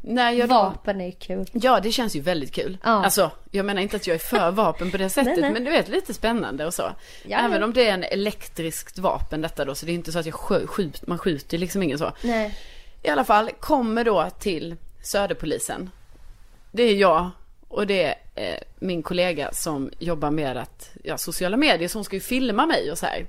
När 0.00 0.30
jag 0.30 0.48
då, 0.48 0.54
Vapen 0.54 1.00
är 1.00 1.06
ju 1.06 1.12
kul. 1.12 1.46
Ja, 1.52 1.80
det 1.80 1.92
känns 1.92 2.16
ju 2.16 2.20
väldigt 2.20 2.52
kul. 2.54 2.78
Ja. 2.82 3.04
Alltså, 3.04 3.30
jag 3.50 3.66
menar 3.66 3.82
inte 3.82 3.96
att 3.96 4.06
jag 4.06 4.14
är 4.14 4.18
för 4.18 4.50
vapen 4.62 4.90
på 4.90 4.96
det 4.96 5.10
sättet, 5.10 5.32
Nej, 5.32 5.40
nej. 5.40 5.52
men 5.52 5.64
du 5.64 5.70
vet, 5.70 5.88
lite 5.88 6.14
spännande 6.14 6.66
och 6.66 6.74
så. 6.74 6.92
Ja, 7.26 7.38
Även 7.38 7.58
ja. 7.60 7.64
om 7.64 7.72
det 7.72 7.86
är 7.88 7.94
en 7.94 8.04
elektriskt 8.04 8.98
vapen 8.98 9.40
detta 9.40 9.64
då, 9.64 9.74
så 9.74 9.86
det 9.86 9.92
är 9.92 9.94
inte 9.94 10.12
så 10.12 10.18
att 10.18 10.26
jag 10.26 10.34
skj- 10.34 10.66
skjut, 10.66 11.06
man 11.06 11.18
skjuter 11.18 11.58
liksom 11.58 11.82
ingen 11.82 11.98
så. 11.98 12.12
Nej. 12.22 12.58
I 13.02 13.08
alla 13.08 13.24
fall, 13.24 13.50
kommer 13.60 14.04
då 14.04 14.30
till 14.38 14.76
Söderpolisen. 15.02 15.90
Det 16.72 16.82
är 16.82 16.94
jag 16.96 17.30
och 17.68 17.86
det 17.86 18.04
är 18.04 18.14
eh, 18.34 18.58
min 18.78 19.02
kollega 19.02 19.52
som 19.52 19.90
jobbar 19.98 20.30
med 20.30 20.56
att, 20.56 20.90
ja, 21.04 21.18
sociala 21.18 21.56
medier, 21.56 21.88
så 21.88 21.98
hon 21.98 22.04
ska 22.04 22.16
ju 22.16 22.20
filma 22.20 22.66
mig 22.66 22.90
och 22.90 22.98
så 22.98 23.06
här. 23.06 23.26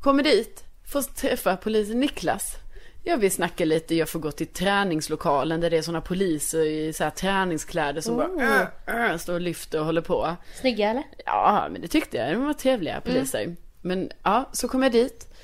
Kommer 0.00 0.22
dit, 0.22 0.64
får 0.92 1.02
träffa 1.02 1.56
polisen 1.56 2.00
Niklas. 2.00 2.56
Jag 3.02 3.18
vill 3.18 3.32
snacka 3.32 3.64
lite, 3.64 3.94
jag 3.94 4.08
får 4.08 4.18
gå 4.18 4.30
till 4.30 4.46
träningslokalen 4.46 5.60
där 5.60 5.70
det 5.70 5.78
är 5.78 5.82
sådana 5.82 6.00
poliser 6.00 6.64
i 6.66 6.92
så 6.92 7.04
här 7.04 7.10
träningskläder 7.10 8.00
som 8.00 8.16
bara 8.16 8.68
äh, 8.86 9.10
äh, 9.10 9.16
står 9.16 9.34
och 9.34 9.40
lyfter 9.40 9.80
och 9.80 9.86
håller 9.86 10.00
på. 10.00 10.36
Snygga 10.60 10.90
eller? 10.90 11.04
Ja, 11.26 11.68
men 11.70 11.80
det 11.80 11.88
tyckte 11.88 12.16
jag. 12.16 12.32
De 12.32 12.44
var 12.44 12.52
trevliga 12.52 13.00
poliser. 13.00 13.56
Men 13.80 14.10
ja, 14.22 14.48
så 14.52 14.68
kom 14.68 14.82
jag 14.82 14.92
dit. 14.92 15.34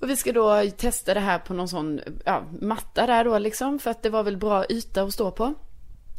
Och 0.00 0.10
vi 0.10 0.16
ska 0.16 0.32
då 0.32 0.70
testa 0.76 1.14
det 1.14 1.20
här 1.20 1.38
på 1.38 1.54
någon 1.54 1.68
sån 1.68 2.00
ja, 2.24 2.42
matta 2.60 3.06
där 3.06 3.24
då 3.24 3.38
liksom. 3.38 3.78
För 3.78 3.90
att 3.90 4.02
det 4.02 4.10
var 4.10 4.22
väl 4.22 4.36
bra 4.36 4.64
yta 4.68 5.02
att 5.02 5.14
stå 5.14 5.30
på. 5.30 5.54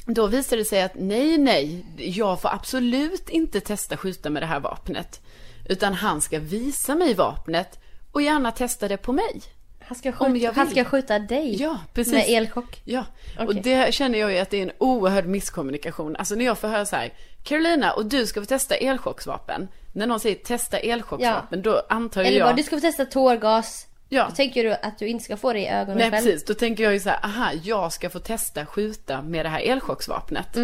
Då 0.06 0.28
visade 0.28 0.62
det 0.62 0.66
sig 0.66 0.82
att 0.82 0.96
nej, 0.96 1.38
nej, 1.38 1.86
jag 1.98 2.42
får 2.42 2.50
absolut 2.50 3.30
inte 3.30 3.62
testa 3.62 3.98
skjuta 3.98 4.30
med 4.30 4.44
det 4.44 4.48
här 4.48 4.60
vapnet. 4.60 5.22
Utan 5.70 5.94
han 5.94 6.22
ska 6.22 6.40
visa 6.40 6.96
mig 6.96 7.14
vapnet 7.14 7.80
och 8.12 8.22
gärna 8.22 8.52
testa 8.52 8.88
det 8.88 8.98
på 8.98 9.14
mig. 9.14 9.42
Han 9.90 9.98
ska 9.98 10.10
Om 10.10 10.16
skjuta, 10.16 10.38
jag 10.38 10.54
han 10.54 10.70
ska 10.70 10.84
skjuta 10.84 11.20
dig. 11.20 11.62
Ja, 11.62 11.80
precis. 11.94 12.14
Med 12.14 12.26
elchock. 12.28 12.82
Ja, 12.86 13.06
och 13.38 13.44
Okej. 13.44 13.62
det 13.64 13.94
känner 13.94 14.20
jag 14.20 14.32
ju 14.32 14.38
att 14.38 14.50
det 14.50 14.58
är 14.58 14.62
en 14.62 14.72
oerhörd 14.78 15.26
misskommunikation. 15.26 16.16
Alltså 16.16 16.36
när 16.36 16.46
jag 16.46 16.58
får 16.58 16.68
höra 16.68 16.86
så 16.86 16.96
här, 16.96 17.14
Carolina 17.44 17.92
och 17.92 18.06
du 18.06 18.26
ska 18.26 18.42
få 18.42 18.46
testa 18.46 18.76
elchocksvapen. 18.76 19.68
När 19.94 20.08
någon 20.08 20.20
säger 20.20 20.36
testa 20.36 20.78
elchocksvapen, 20.78 21.62
då 21.62 21.82
antar 21.90 22.22
Eller 22.22 22.38
jag... 22.38 22.46
vad, 22.46 22.56
du 22.56 22.64
ska 22.64 22.76
få 22.76 22.82
testa 22.82 23.06
tårgas. 23.06 23.88
Ja. 24.10 24.26
Då 24.30 24.36
tänker 24.36 24.64
du 24.64 24.74
att 24.74 25.00
du 25.00 25.08
inte 25.08 25.24
ska 25.24 25.38
få 25.38 25.54
det 25.54 25.60
i 25.60 25.68
ögonen 25.68 25.98
Nej 25.98 26.12
själv. 26.12 26.24
precis, 26.26 26.46
då 26.46 26.54
tänker 26.54 26.84
jag 26.84 26.94
ju 26.94 27.00
så 27.00 27.10
här, 27.10 27.26
aha, 27.26 27.52
jag 27.64 27.94
ska 27.94 28.10
få 28.10 28.20
testa 28.20 28.66
skjuta 28.66 29.22
med 29.22 29.46
det 29.46 29.50
här 29.50 29.60
elchocksvapnet. 29.60 30.58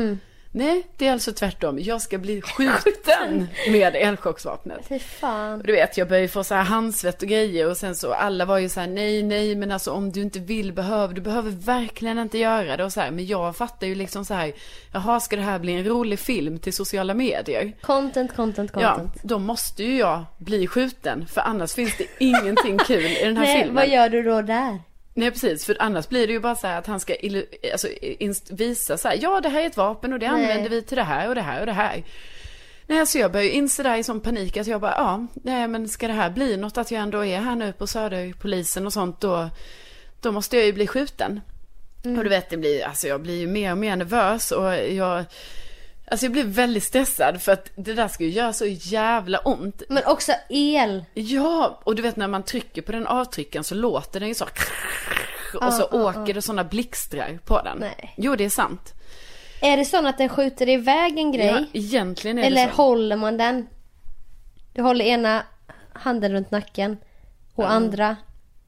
Nej, 0.58 0.88
det 0.98 1.08
är 1.08 1.12
alltså 1.12 1.32
tvärtom. 1.34 1.80
Jag 1.80 2.02
ska 2.02 2.18
bli 2.18 2.42
skjuten 2.86 3.48
med 3.72 3.96
elchocksvapnet. 3.96 4.80
Fy 4.90 5.00
fan. 5.00 5.60
Du 5.66 5.72
vet, 5.72 5.98
jag 5.98 6.08
började 6.08 6.28
få 6.28 6.44
så 6.44 6.56
här 6.56 6.64
handsvett 6.64 7.22
och 7.22 7.28
grejer 7.28 7.70
och 7.70 7.78
sen 7.78 7.96
så 7.96 8.14
alla 8.14 8.46
var 8.46 8.58
ju 8.58 8.70
så 8.70 8.80
här, 8.80 8.88
nej, 8.88 9.24
nej, 9.24 9.56
men 9.56 9.72
alltså 9.72 9.92
om 9.92 10.12
du 10.12 10.22
inte 10.22 10.40
vill 10.40 10.74
behöver, 10.74 11.14
du 11.14 11.22
behöver 11.22 11.52
verkligen 11.52 12.20
inte 12.20 12.38
göra 12.38 12.78
det 12.78 12.84
och 12.84 12.94
så 12.94 13.02
här. 13.02 13.12
Men 13.12 13.26
jag 13.26 13.56
fattar 13.56 13.88
ju 13.88 13.96
liksom 13.96 14.26
så 14.26 14.34
här, 14.34 14.54
jaha, 14.94 15.20
ska 15.20 15.36
det 15.36 15.42
här 15.42 15.60
bli 15.60 15.74
en 15.74 15.84
rolig 15.86 16.20
film 16.20 16.60
till 16.60 16.74
sociala 16.74 17.14
medier? 17.14 17.72
Content, 17.82 18.36
content, 18.36 18.72
Ja, 18.76 18.96
content. 18.96 19.24
då 19.24 19.40
måste 19.40 19.84
ju 19.84 19.98
jag 19.98 20.26
bli 20.38 20.68
skjuten, 20.68 21.26
för 21.28 21.42
annars 21.42 21.74
finns 21.74 21.98
det 21.98 22.06
ingenting 22.20 22.78
kul 22.78 23.06
i 23.06 23.24
den 23.24 23.38
här 23.38 23.44
Nej, 23.46 23.58
filmen. 23.58 23.76
vad 23.76 23.88
gör 23.90 24.10
du 24.10 24.24
då 24.24 24.42
där? 24.42 24.80
Nej 25.18 25.32
precis, 25.32 25.66
för 25.66 25.78
annars 25.80 26.10
blir 26.10 26.28
det 26.28 26.34
ju 26.34 26.40
bara 26.40 26.56
så 26.56 26.68
här 26.68 26.80
att 26.80 26.88
han 26.88 27.00
ska 27.00 27.16
alltså, 27.72 27.88
visa 28.50 28.98
så 28.98 29.08
här, 29.08 29.20
ja 29.22 29.42
det 29.42 29.50
här 29.50 29.62
är 29.62 29.66
ett 29.66 29.78
vapen 29.78 30.14
och 30.14 30.20
det 30.20 30.32
Nej. 30.32 30.42
använder 30.42 30.70
vi 30.70 30.82
till 30.82 30.98
det 30.98 31.04
här 31.04 31.30
och 31.30 31.36
det 31.36 31.42
här 31.42 31.60
och 31.60 31.66
det 31.66 31.74
här. 31.74 32.04
Nej, 32.88 33.00
alltså 33.00 33.18
jag 33.18 33.32
börjar 33.32 33.46
ju 33.46 33.52
inse 33.52 33.84
där 33.84 33.98
i 33.98 34.04
sån 34.04 34.22
panik 34.22 34.58
att 34.58 34.68
jag 34.68 34.82
bara, 34.82 34.92
ja, 34.92 35.28
nej 35.34 35.68
men 35.68 35.90
ska 35.90 36.08
det 36.08 36.14
här 36.14 36.30
bli 36.30 36.58
något 36.58 36.78
att 36.78 36.92
jag 36.92 37.02
ändå 37.02 37.26
är 37.26 37.40
här 37.40 37.56
nu 37.56 37.74
på 37.74 37.88
Söderpolisen 37.88 38.86
och 38.86 38.94
sånt 38.94 39.22
då, 39.22 39.50
då 40.22 40.32
måste 40.32 40.58
jag 40.58 40.66
ju 40.66 40.74
bli 40.74 40.88
skjuten. 40.88 41.42
Och 42.04 42.24
du 42.24 42.30
vet, 42.30 42.50
det 42.50 42.58
blir, 42.58 42.86
alltså 42.86 43.08
jag 43.08 43.22
blir 43.22 43.40
ju 43.40 43.48
mer 43.48 43.72
och 43.72 43.78
mer 43.78 43.96
nervös 43.96 44.52
och 44.52 44.76
jag, 44.76 45.26
alltså 46.08 46.26
jag 46.26 46.34
blir 46.34 46.44
väldigt 46.44 46.84
stressad 46.84 47.42
för 47.42 47.52
att 47.52 47.72
det 47.76 47.94
där 47.94 48.08
ska 48.08 48.24
ju 48.24 48.30
göra 48.30 48.54
så 48.54 48.66
jävla 48.66 49.40
ont. 49.40 49.82
Men 49.90 50.04
också 50.06 50.32
el. 50.50 51.06
Ja, 51.14 51.82
och 51.84 51.96
du 51.96 52.02
vet 52.02 52.16
när 52.16 52.28
man 52.28 52.44
trycker 52.44 52.82
på 52.82 52.92
den 52.92 53.08
avtryckaren 53.08 53.64
så 53.64 53.76
låter 53.76 54.20
den 54.20 54.30
ju 54.30 54.36
så. 54.36 54.46
Och 55.62 55.74
så 55.74 55.84
åker 55.86 56.34
det 56.34 56.42
sådana 56.42 56.64
blixtrar 56.64 57.40
på 57.46 57.62
den. 57.62 57.78
Nej. 57.80 58.14
Jo, 58.18 58.36
det 58.36 58.46
är 58.46 58.50
sant. 58.50 58.94
Är 59.62 59.78
det 59.78 59.86
så 59.86 60.08
att 60.08 60.18
den 60.18 60.30
skjuter 60.30 60.70
iväg 60.70 61.18
en 61.18 61.32
grej? 61.32 61.46
Ja, 61.46 61.66
egentligen 61.74 62.38
är 62.40 62.44
Eller 62.44 62.66
det 62.68 62.72
så. 62.76 62.82
håller 62.84 63.16
man 63.16 63.38
den? 63.38 63.68
Du 64.74 64.82
håller 64.82 65.06
ena 65.06 65.44
handen 65.94 66.32
runt 66.32 66.52
nacken 66.52 66.98
och 67.56 67.72
andra 67.72 68.16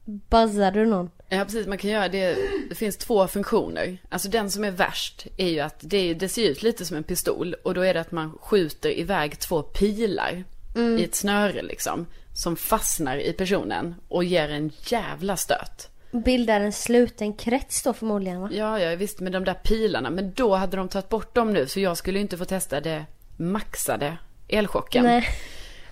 buzzar 0.04 0.70
du 0.70 0.86
någon. 0.86 1.10
Ja, 1.28 1.44
precis. 1.44 1.66
Man 1.66 1.78
kan 1.78 1.90
göra 1.90 2.08
det. 2.08 2.36
Det 2.68 2.74
finns 2.74 2.96
två 2.96 3.28
funktioner. 3.28 3.98
Alltså 4.08 4.28
den 4.28 4.50
som 4.50 4.64
är 4.64 4.70
värst 4.70 5.26
är 5.36 5.48
ju 5.48 5.60
att 5.60 5.76
det, 5.80 6.14
det 6.14 6.28
ser 6.28 6.50
ut 6.50 6.62
lite 6.62 6.84
som 6.84 6.96
en 6.96 7.04
pistol. 7.04 7.54
Och 7.54 7.74
då 7.74 7.80
är 7.80 7.94
det 7.94 8.00
att 8.00 8.12
man 8.12 8.38
skjuter 8.40 8.98
iväg 8.98 9.38
två 9.38 9.62
pilar 9.62 10.44
i 10.98 11.04
ett 11.04 11.14
snöre 11.14 11.62
liksom. 11.62 12.06
Som 12.34 12.56
fastnar 12.56 13.16
i 13.16 13.32
personen 13.32 13.94
och 14.08 14.24
ger 14.24 14.48
en 14.48 14.72
jävla 14.82 15.36
stöt. 15.36 15.88
Bildar 16.10 16.60
en 16.60 16.72
sluten 16.72 17.32
krets 17.32 17.82
då 17.82 17.92
förmodligen 17.92 18.40
va? 18.40 18.48
Ja, 18.52 18.80
ja 18.80 18.96
visst 18.96 19.20
med 19.20 19.32
de 19.32 19.44
där 19.44 19.54
pilarna. 19.54 20.10
Men 20.10 20.32
då 20.32 20.54
hade 20.54 20.76
de 20.76 20.88
tagit 20.88 21.08
bort 21.08 21.34
dem 21.34 21.52
nu. 21.52 21.66
Så 21.66 21.80
jag 21.80 21.96
skulle 21.96 22.18
inte 22.18 22.38
få 22.38 22.44
testa 22.44 22.80
det 22.80 23.04
maxade 23.36 24.16
elchocken. 24.48 25.04
Nej. 25.04 25.28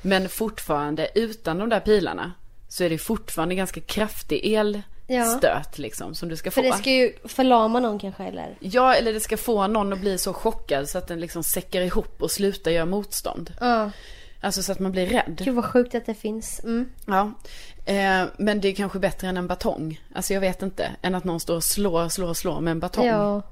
Men 0.03 0.29
fortfarande 0.29 1.09
utan 1.15 1.59
de 1.59 1.69
där 1.69 1.81
pilarna. 1.81 2.33
Så 2.69 2.85
är 2.85 2.91
det 2.91 2.99
fortfarande 2.99 3.55
ganska 3.55 3.81
kraftig 3.81 4.41
elstöt 5.09 5.79
liksom 5.79 6.15
som 6.15 6.29
du 6.29 6.37
ska 6.37 6.51
få. 6.51 6.55
För 6.63 6.63
det 6.63 6.77
ska 6.77 6.91
ju 6.91 7.13
förlama 7.25 7.81
någon 7.81 7.99
kanske 7.99 8.25
eller? 8.25 8.57
Ja, 8.61 8.95
eller 8.95 9.13
det 9.13 9.21
ska 9.21 9.37
få 9.37 9.67
någon 9.67 9.93
att 9.93 10.01
bli 10.01 10.19
så 10.19 10.33
chockad 10.33 10.89
så 10.89 10.99
att 10.99 11.09
den 11.09 11.21
liksom 11.21 11.45
säckar 11.45 11.81
ihop 11.81 12.23
och 12.23 12.31
slutar 12.31 12.71
göra 12.71 12.87
motstånd. 12.87 13.53
Ja. 13.61 13.91
Alltså 14.41 14.63
så 14.63 14.73
att 14.73 14.79
man 14.79 14.93
blir 14.93 15.07
rädd. 15.07 15.43
Gud 15.45 15.55
vad 15.55 15.65
sjukt 15.65 15.95
att 15.95 16.07
det 16.07 16.15
finns. 16.15 16.61
Mm. 16.65 16.89
Ja. 17.07 17.33
Eh, 17.85 18.25
men 18.39 18.61
det 18.61 18.69
är 18.69 18.75
kanske 18.75 18.99
bättre 18.99 19.29
än 19.29 19.37
en 19.37 19.47
batong. 19.47 20.01
Alltså 20.15 20.35
jag 20.35 20.41
vet 20.41 20.63
inte. 20.63 20.91
Än 21.03 21.15
att 21.15 21.25
någon 21.25 21.41
står 21.41 21.57
och 21.57 21.65
slår, 21.65 22.09
slår, 22.09 22.35
slår 22.35 22.61
med 22.61 22.71
en 22.71 22.81
batong. 22.81 23.07
Ja. 23.07 23.43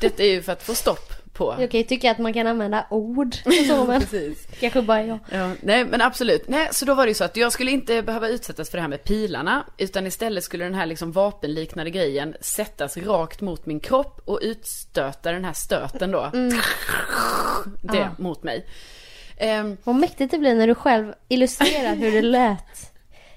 Detta 0.00 0.22
är 0.22 0.30
ju 0.30 0.42
för 0.42 0.52
att 0.52 0.62
få 0.62 0.74
stopp 0.74 1.12
på. 1.36 1.56
Jag 1.60 1.70
kan 1.70 1.80
ju 1.80 1.86
tycka 1.86 2.10
att 2.10 2.18
man 2.18 2.32
kan 2.32 2.46
använda 2.46 2.86
ord 2.90 3.36
och 3.44 3.52
så 3.52 3.84
men 3.84 4.00
Precis. 4.00 4.46
kanske 4.60 4.82
bara 4.82 5.02
jag. 5.02 5.18
Ja, 5.30 5.50
nej 5.62 5.84
men 5.84 6.00
absolut. 6.02 6.48
Nej, 6.48 6.68
så 6.72 6.84
då 6.84 6.94
var 6.94 7.04
det 7.06 7.10
ju 7.10 7.14
så 7.14 7.24
att 7.24 7.36
jag 7.36 7.52
skulle 7.52 7.70
inte 7.70 8.02
behöva 8.02 8.28
utsättas 8.28 8.70
för 8.70 8.78
det 8.78 8.82
här 8.82 8.88
med 8.88 9.04
pilarna. 9.04 9.64
Utan 9.78 10.06
istället 10.06 10.44
skulle 10.44 10.64
den 10.64 10.74
här 10.74 10.86
liksom 10.86 11.12
vapenliknande 11.12 11.90
grejen 11.90 12.34
sättas 12.40 12.96
rakt 12.96 13.40
mot 13.40 13.66
min 13.66 13.80
kropp 13.80 14.20
och 14.24 14.38
utstöta 14.42 15.32
den 15.32 15.44
här 15.44 15.52
stöten 15.52 16.10
då. 16.10 16.30
Det 17.82 18.10
mot 18.18 18.42
mig. 18.42 18.66
Ehm, 19.38 19.76
Vad 19.84 19.96
mäktigt 19.96 20.30
det 20.30 20.38
blir 20.38 20.54
när 20.54 20.66
du 20.66 20.74
själv 20.74 21.12
illustrerar 21.28 21.94
hur 21.96 22.12
det 22.12 22.22
lät. 22.22 22.92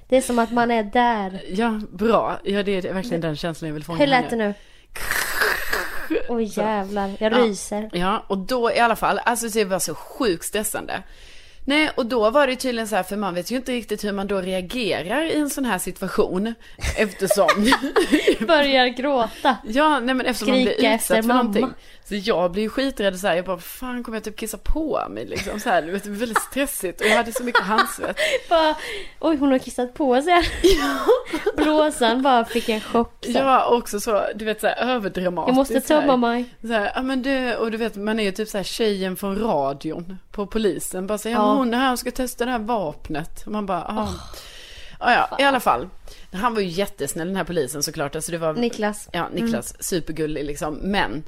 Det 0.08 0.18
är 0.18 0.22
som 0.22 0.40
att 0.40 0.52
man 0.52 0.72
är 0.72 0.84
där. 0.84 1.42
ja, 1.50 1.82
bra. 1.92 2.40
Ja, 2.44 2.64
det 2.64 2.72
är 2.86 2.94
verkligen 2.94 3.22
den 3.22 3.36
känslan 3.36 3.68
jag 3.68 3.74
vill 3.74 3.84
fånga 3.84 4.00
Hur 4.00 4.08
lät 4.08 4.30
det 4.30 4.36
nu? 4.36 4.54
Oj 6.30 6.44
jävlar, 6.60 7.12
jag 7.20 7.34
Ja. 7.34 7.38
ryser. 7.38 7.90
Ja, 7.94 8.24
och 8.28 8.38
då 8.38 8.72
i 8.72 8.80
alla 8.80 8.96
fall, 8.96 9.20
alltså 9.26 9.48
det 9.48 9.66
var 9.66 9.80
så 9.80 9.96
sjukt 9.96 10.46
stressande. 10.46 11.04
Nej, 11.70 11.90
och 11.96 12.06
då 12.06 12.30
var 12.30 12.48
det 12.48 12.56
tydligen 12.56 12.88
så 12.88 12.96
här, 12.96 13.04
för 13.04 13.16
man 13.18 13.34
vet 13.34 13.52
ju 13.52 13.56
inte 13.56 13.72
riktigt 13.72 14.04
hur 14.04 14.12
man 14.12 14.28
då 14.28 14.42
reagerar 14.42 15.22
i 15.24 15.36
en 15.36 15.50
sån 15.50 15.66
här 15.66 15.78
situation. 15.78 16.54
Eftersom, 16.98 17.48
Börjar 18.48 18.88
gråta. 18.88 19.58
ja, 19.68 20.00
nej 20.00 20.16
men 20.16 20.26
eftersom 20.26 20.50
man 20.50 20.58
Skrika 20.66 20.78
blir 20.80 20.90
efter 20.90 21.16
utsatt 21.16 21.18
för 21.26 21.28
mamma. 21.28 21.44
någonting. 21.44 21.68
Så 22.04 22.16
jag 22.16 22.52
blir 22.52 22.64
ju 22.64 22.70
skiträdd 22.70 23.20
så 23.20 23.28
här, 23.28 23.36
jag 23.36 23.46
bara, 23.46 23.58
fan 23.58 24.04
kommer 24.04 24.16
jag 24.18 24.24
typ 24.24 24.38
kissa 24.38 24.58
på 24.58 25.04
mig 25.10 25.26
liksom 25.26 25.60
så 25.60 25.70
här, 25.70 25.82
det 25.82 25.92
var 25.92 26.00
väldigt 26.10 26.42
stressigt 26.42 27.02
och 27.02 27.08
jag 27.08 27.16
hade 27.16 27.32
så 27.34 27.44
mycket 27.44 27.64
handsvett. 27.64 28.18
Bara, 28.50 28.76
oj 29.20 29.38
hon 29.38 29.52
har 29.52 29.60
kissat 29.60 29.94
på 29.94 30.22
sig. 30.22 30.44
Blåsan 31.58 32.22
bara 32.22 32.46
fick 32.46 32.70
en 32.70 32.82
chock. 32.82 33.26
Så. 33.26 33.32
Ja, 33.32 33.66
också 33.66 34.00
så, 34.00 34.24
du 34.36 34.46
vet 34.46 34.62
så 34.62 34.68
här 34.68 34.76
överdramatiskt. 34.96 35.48
jag 35.48 35.56
måste 35.56 35.82
tömma 35.82 36.18
mig. 36.18 36.46
Så 36.62 36.68
här, 36.74 36.92
ja 36.96 37.02
men 37.02 37.22
du, 37.22 37.56
och 37.56 37.72
du 37.72 37.78
vet 37.78 37.96
man 37.96 38.20
är 38.20 38.24
ju 38.24 38.32
typ 38.32 38.48
så 38.48 38.58
här 38.58 38.64
tjejen 38.64 39.16
från 39.16 39.40
radion 39.40 40.18
på 40.40 40.48
polisen. 40.48 41.08
Bara 41.08 41.18
säger, 41.18 41.36
ja. 41.36 41.54
Hon 41.54 41.74
är 41.74 41.78
här 41.78 41.92
och 41.92 42.00
ska 42.00 42.12
testa 42.12 42.46
det 42.46 42.52
här 42.52 42.60
vapnet. 42.60 43.44
Och 43.46 43.52
man 43.52 43.66
bara, 43.66 43.86
ja. 43.88 44.14
Ja, 45.00 45.28
ja, 45.30 45.38
i 45.40 45.44
alla 45.44 45.60
fall. 45.60 45.90
Han 46.34 46.54
var 46.54 46.62
ju 46.62 46.68
jättesnäll 46.68 47.28
den 47.28 47.36
här 47.36 47.44
polisen 47.44 47.84
såklart. 47.84 48.16
Alltså 48.16 48.32
det 48.32 48.38
var, 48.38 48.54
Niklas. 48.54 49.10
Ja, 49.12 49.30
Niklas, 49.34 49.84
supergullig 49.84 50.46
liksom. 50.46 50.74
Men, 50.76 51.24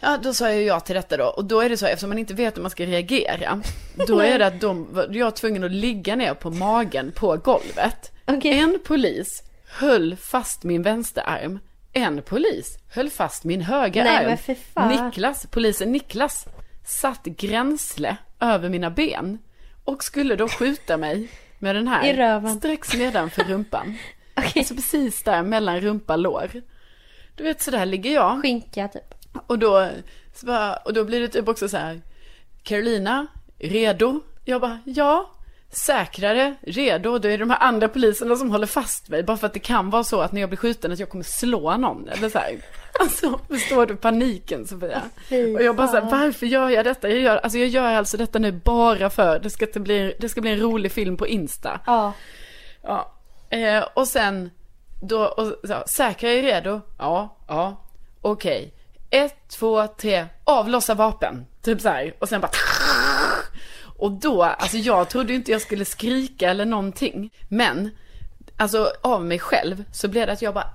ja 0.00 0.18
då 0.22 0.34
sa 0.34 0.52
jag 0.52 0.62
ja 0.62 0.80
till 0.80 0.94
detta 0.94 1.16
då. 1.16 1.24
Och 1.24 1.44
då 1.44 1.60
är 1.60 1.68
det 1.68 1.76
så, 1.76 1.86
eftersom 1.86 2.08
man 2.08 2.18
inte 2.18 2.34
vet 2.34 2.56
hur 2.56 2.62
man 2.62 2.70
ska 2.70 2.86
reagera. 2.86 3.62
Då 4.06 4.20
är 4.20 4.38
det 4.38 4.46
att 4.46 4.60
de, 4.60 5.06
jag 5.10 5.24
var 5.24 5.30
tvungen 5.30 5.64
att 5.64 5.72
ligga 5.72 6.16
ner 6.16 6.34
på 6.34 6.50
magen 6.50 7.12
på 7.14 7.36
golvet. 7.36 8.12
Okej. 8.24 8.58
En 8.58 8.78
polis 8.84 9.42
höll 9.68 10.16
fast 10.16 10.64
min 10.64 10.82
vänsterarm. 10.82 11.58
En 11.92 12.22
polis 12.22 12.78
höll 12.94 13.10
fast 13.10 13.44
min 13.44 13.60
högra 13.60 14.04
Nej, 14.04 14.38
arm. 14.74 14.88
Niklas, 14.88 15.46
polisen 15.50 15.92
Niklas, 15.92 16.46
satt 16.86 17.24
gränsle 17.24 18.16
över 18.40 18.68
mina 18.68 18.90
ben. 18.90 19.38
Och 19.84 20.04
skulle 20.04 20.36
då 20.36 20.48
skjuta 20.48 20.96
mig 20.96 21.28
med 21.58 21.74
den 21.74 21.88
här. 21.88 22.06
I 22.06 22.16
röven. 22.16 22.58
Strax 22.58 22.94
nedanför 22.94 23.44
rumpan. 23.44 23.96
Okej. 24.36 24.52
Alltså 24.56 24.74
precis 24.74 25.22
där 25.22 25.42
mellan 25.42 25.80
rumpa 25.80 26.16
lår. 26.16 26.50
Du 27.34 27.44
vet 27.44 27.62
så 27.62 27.70
där 27.70 27.86
ligger 27.86 28.14
jag. 28.14 28.42
Skinka 28.42 28.88
typ. 28.88 29.14
Och 29.46 29.58
då, 29.58 29.90
så 30.34 30.46
bara, 30.46 30.76
och 30.76 30.92
då 30.92 31.04
blir 31.04 31.20
det 31.20 31.28
typ 31.28 31.48
också 31.48 31.68
så 31.68 31.76
här. 31.76 32.00
Carolina, 32.62 33.26
redo? 33.58 34.20
Jag 34.44 34.60
bara, 34.60 34.78
ja. 34.84 35.30
Säkrare, 35.70 36.54
redo. 36.62 37.18
Då 37.18 37.28
är 37.28 37.32
det 37.32 37.36
de 37.36 37.50
här 37.50 37.62
andra 37.62 37.88
poliserna 37.88 38.36
som 38.36 38.50
håller 38.50 38.66
fast 38.66 39.08
mig. 39.08 39.22
Bara 39.22 39.36
för 39.36 39.46
att 39.46 39.54
det 39.54 39.60
kan 39.60 39.90
vara 39.90 40.04
så 40.04 40.20
att 40.20 40.32
när 40.32 40.40
jag 40.40 40.50
blir 40.50 40.56
skjuten 40.56 40.92
att 40.92 40.98
jag 40.98 41.10
kommer 41.10 41.24
slå 41.24 41.76
någon. 41.76 42.08
Eller 42.08 42.28
så 42.28 42.38
här. 42.38 42.56
Alltså, 43.00 43.40
förstår 43.48 43.86
du 43.86 43.96
paniken 43.96 44.66
Sofia? 44.66 45.02
Och 45.56 45.62
jag 45.62 45.76
bara 45.76 45.86
så 45.86 45.94
här, 45.94 46.00
fan. 46.00 46.20
varför 46.20 46.46
gör 46.46 46.70
jag 46.70 46.84
detta? 46.84 47.08
Jag 47.08 47.18
gör, 47.18 47.36
alltså 47.36 47.58
jag 47.58 47.68
gör 47.68 47.94
alltså 47.94 48.16
detta 48.16 48.38
nu 48.38 48.52
bara 48.52 49.10
för 49.10 49.38
det 49.38 49.50
ska, 49.50 49.66
bli, 49.74 50.16
det 50.20 50.28
ska 50.28 50.40
bli 50.40 50.50
en 50.50 50.60
rolig 50.60 50.92
film 50.92 51.16
på 51.16 51.26
Insta. 51.26 51.80
Ja. 51.86 52.12
Ja. 52.82 53.12
Eh, 53.50 53.84
och 53.94 54.08
sen, 54.08 54.50
då, 55.02 55.24
och, 55.24 55.68
så, 55.68 55.82
säkra 55.86 56.30
är 56.30 56.42
redo? 56.42 56.80
Ja, 56.98 57.36
ja. 57.48 57.76
Okej. 58.20 58.74
Ett, 59.10 59.48
två, 59.48 59.86
tre, 59.86 60.26
avlossa 60.44 60.94
vapen. 60.94 61.46
Typ 61.62 61.80
så 61.80 61.88
här. 61.88 62.14
Och 62.18 62.28
sen 62.28 62.40
bara 62.40 62.50
Och 63.98 64.12
då, 64.12 64.42
alltså 64.42 64.76
jag 64.76 65.08
trodde 65.08 65.34
inte 65.34 65.52
jag 65.52 65.60
skulle 65.60 65.84
skrika 65.84 66.50
eller 66.50 66.64
någonting. 66.64 67.30
Men, 67.48 67.90
alltså 68.56 68.92
av 69.02 69.24
mig 69.24 69.38
själv 69.38 69.84
så 69.92 70.08
blev 70.08 70.26
det 70.26 70.32
att 70.32 70.42
jag 70.42 70.54
bara 70.54 70.70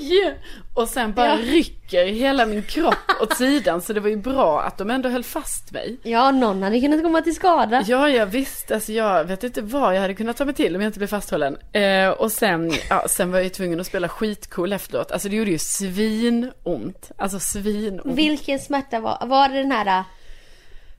aj! 0.00 0.38
Och 0.74 0.88
sen 0.88 1.12
bara 1.12 1.26
Ja. 1.28 1.36
rycker 1.42 2.04
hela 2.06 2.46
min 2.46 2.62
kropp 2.62 2.94
åt 3.22 3.36
sidan. 3.36 3.80
Så 3.82 3.92
det 3.92 4.00
var 4.00 4.08
ju 4.08 4.16
bra 4.16 4.62
att 4.62 4.78
de 4.78 4.90
ändå 4.90 5.08
höll 5.08 5.24
fast 5.24 5.72
mig. 5.72 5.96
Ja, 6.02 6.30
någon 6.30 6.62
hade 6.62 6.80
kunnat 6.80 7.02
komma 7.02 7.20
till 7.20 7.34
skada. 7.34 7.84
Ja, 7.86 8.08
jag 8.08 8.26
visst. 8.26 8.70
Alltså 8.70 8.92
jag 8.92 9.24
vet 9.24 9.44
inte 9.44 9.62
vad 9.62 9.96
jag 9.96 10.00
hade 10.00 10.14
kunnat 10.14 10.36
ta 10.36 10.44
mig 10.44 10.54
till 10.54 10.76
om 10.76 10.82
jag 10.82 10.88
inte 10.88 10.98
blev 10.98 11.08
fasthållen. 11.08 11.56
Eh, 11.72 12.08
och 12.08 12.32
sen, 12.32 12.72
ja, 12.90 13.04
sen 13.08 13.30
var 13.30 13.38
jag 13.38 13.44
ju 13.44 13.50
tvungen 13.50 13.80
att 13.80 13.86
spela 13.86 14.08
skitcool 14.08 14.72
efteråt. 14.72 15.12
Alltså 15.12 15.28
det 15.28 15.36
gjorde 15.36 15.50
ju 15.50 15.58
svinont. 15.58 17.10
Alltså 17.18 17.38
svinont. 17.40 18.18
Vilken 18.18 18.58
smärta 18.58 19.00
var, 19.00 19.26
var 19.26 19.48
det 19.48 19.54
den 19.62 19.72
här 19.72 19.98
äh, 19.98 20.04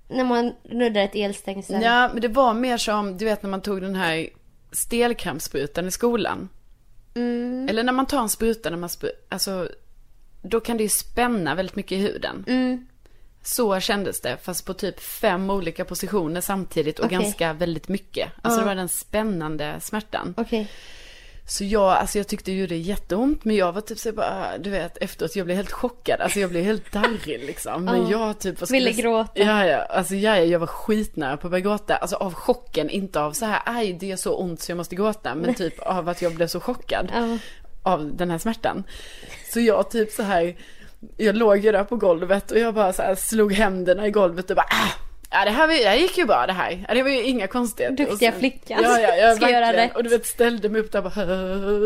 när 0.09 0.23
man 0.23 0.53
nuddar 0.63 1.01
ett 1.01 1.15
elstängsel? 1.15 1.81
Ja, 1.81 2.09
men 2.13 2.21
det 2.21 2.27
var 2.27 2.53
mer 2.53 2.77
som, 2.77 3.17
du 3.17 3.25
vet 3.25 3.43
när 3.43 3.49
man 3.49 3.61
tog 3.61 3.81
den 3.81 3.95
här 3.95 4.29
stelkrampssprutan 4.71 5.87
i 5.87 5.91
skolan. 5.91 6.49
Mm. 7.15 7.69
Eller 7.69 7.83
när 7.83 7.93
man 7.93 8.05
tar 8.05 8.21
en 8.21 8.29
spruta, 8.29 8.69
när 8.69 8.77
man 8.77 8.89
spru- 8.89 9.11
alltså, 9.29 9.69
då 10.41 10.59
kan 10.59 10.77
det 10.77 10.83
ju 10.83 10.89
spänna 10.89 11.55
väldigt 11.55 11.75
mycket 11.75 11.91
i 11.91 12.01
huden. 12.01 12.43
Mm. 12.47 12.87
Så 13.43 13.79
kändes 13.79 14.21
det, 14.21 14.37
fast 14.43 14.65
på 14.65 14.73
typ 14.73 14.99
fem 14.99 15.49
olika 15.49 15.85
positioner 15.85 16.41
samtidigt 16.41 16.99
och 16.99 17.05
Okej. 17.05 17.17
ganska 17.17 17.53
väldigt 17.53 17.87
mycket. 17.87 18.31
Alltså 18.41 18.59
det 18.59 18.65
var 18.65 18.75
den 18.75 18.89
spännande 18.89 19.75
smärtan. 19.81 20.33
Okej. 20.37 20.71
Så 21.47 21.63
jag, 21.63 21.83
alltså 21.83 22.17
jag 22.17 22.27
tyckte 22.27 22.51
det 22.51 22.57
gjorde 22.57 22.75
jätteont, 22.75 23.45
men 23.45 23.55
jag 23.55 23.71
var 23.71 23.81
typ 23.81 23.99
så 23.99 24.11
bara, 24.11 24.57
du 24.57 24.69
vet, 24.69 24.97
efteråt, 24.97 25.35
jag 25.35 25.45
blev 25.45 25.57
helt 25.57 25.71
chockad. 25.71 26.21
Alltså 26.21 26.39
jag 26.39 26.49
blev 26.49 26.63
helt 26.63 26.91
darrig 26.91 27.43
liksom. 27.45 27.85
Men 27.85 28.09
jag 28.09 28.39
typ 28.39 28.61
vad 28.61 28.69
Ville 28.71 28.91
gråta. 28.91 29.31
Ja, 29.35 29.65
ja, 29.67 29.77
alltså 29.77 30.15
ja, 30.15 30.37
ja, 30.37 30.43
jag 30.43 30.59
var 30.59 30.67
skitnära 30.67 31.37
på 31.37 31.47
att 31.47 31.51
börja 31.51 31.61
gråta. 31.63 31.95
Alltså 31.95 32.15
av 32.15 32.33
chocken, 32.33 32.89
inte 32.89 33.21
av 33.21 33.31
så 33.31 33.45
här, 33.45 33.61
aj 33.65 33.93
det 33.93 34.11
är 34.11 34.15
så 34.15 34.35
ont 34.35 34.61
så 34.61 34.71
jag 34.71 34.77
måste 34.77 34.95
gråta. 34.95 35.35
Men 35.35 35.53
typ 35.53 35.79
av 35.79 36.09
att 36.09 36.21
jag 36.21 36.35
blev 36.35 36.47
så 36.47 36.59
chockad 36.59 37.11
Ja. 37.13 37.37
av 37.83 38.15
den 38.15 38.31
här 38.31 38.37
smärtan. 38.37 38.83
Så 39.53 39.59
jag 39.59 39.91
typ 39.91 40.11
så 40.11 40.23
här, 40.23 40.55
jag 41.17 41.35
låg 41.35 41.57
ju 41.57 41.71
där 41.71 41.83
på 41.83 41.95
golvet 41.95 42.51
och 42.51 42.59
jag 42.59 42.73
bara 42.73 42.93
så 42.93 43.15
slog 43.17 43.53
händerna 43.53 44.07
i 44.07 44.11
golvet 44.11 44.49
och 44.49 44.55
bara, 44.55 44.67
ah! 44.69 45.04
Ja 45.35 45.45
det 45.45 45.51
här, 45.51 45.67
det 45.67 45.89
här 45.89 45.95
gick 45.95 46.17
ju 46.17 46.25
bra 46.25 46.47
det 46.47 46.53
här. 46.53 46.85
Det 46.93 47.03
var 47.03 47.09
ju 47.09 47.23
inga 47.23 47.47
konstigheter. 47.47 47.97
Duktiga 48.05 48.31
sen- 48.31 48.39
flickan. 48.39 48.79
Ja, 48.83 48.99
ja, 48.99 49.15
jag 49.15 49.37
Ska 49.37 49.49
göra 49.49 49.73
rätt. 49.73 49.95
Och 49.95 50.03
du 50.03 50.09
vet 50.09 50.25
ställde 50.25 50.69
mig 50.69 50.81
upp 50.81 50.91
där 50.91 50.99
och 50.99 51.03
bara 51.03 51.13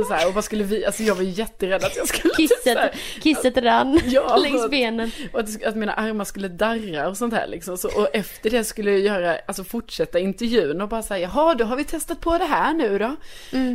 så 0.07 0.13
här, 0.13 0.27
och 0.27 0.33
vad 0.33 0.43
skulle 0.43 0.63
vi, 0.63 0.85
alltså 0.85 1.03
jag 1.03 1.15
var 1.15 1.23
ju 1.23 1.29
jätterädd 1.29 1.83
att 1.83 1.97
jag 1.97 2.07
skulle 2.07 2.33
typ 2.33 2.49
Kisset, 2.49 2.77
här, 2.77 2.91
kisset 3.21 3.57
rann 3.57 3.99
Ja, 4.05 4.37
längs 4.43 4.69
benen. 4.69 5.11
och 5.33 5.39
att, 5.39 5.63
att 5.63 5.75
mina 5.75 5.93
armar 5.93 6.25
skulle 6.25 6.47
darra 6.47 7.09
och 7.09 7.17
sånt 7.17 7.33
här 7.33 7.47
liksom. 7.47 7.77
Så, 7.77 7.87
och 7.87 8.07
efter 8.13 8.49
det 8.49 8.63
skulle 8.63 8.91
jag 8.91 8.99
göra, 8.99 9.37
alltså 9.45 9.63
fortsätta 9.63 10.19
intervjun 10.19 10.81
och 10.81 10.89
bara 10.89 11.03
säga, 11.03 11.29
jaha 11.33 11.55
då 11.55 11.65
har 11.65 11.75
vi 11.75 11.83
testat 11.83 12.21
på 12.21 12.37
det 12.37 12.45
här 12.45 12.73
nu 12.73 12.97
då. 12.97 13.15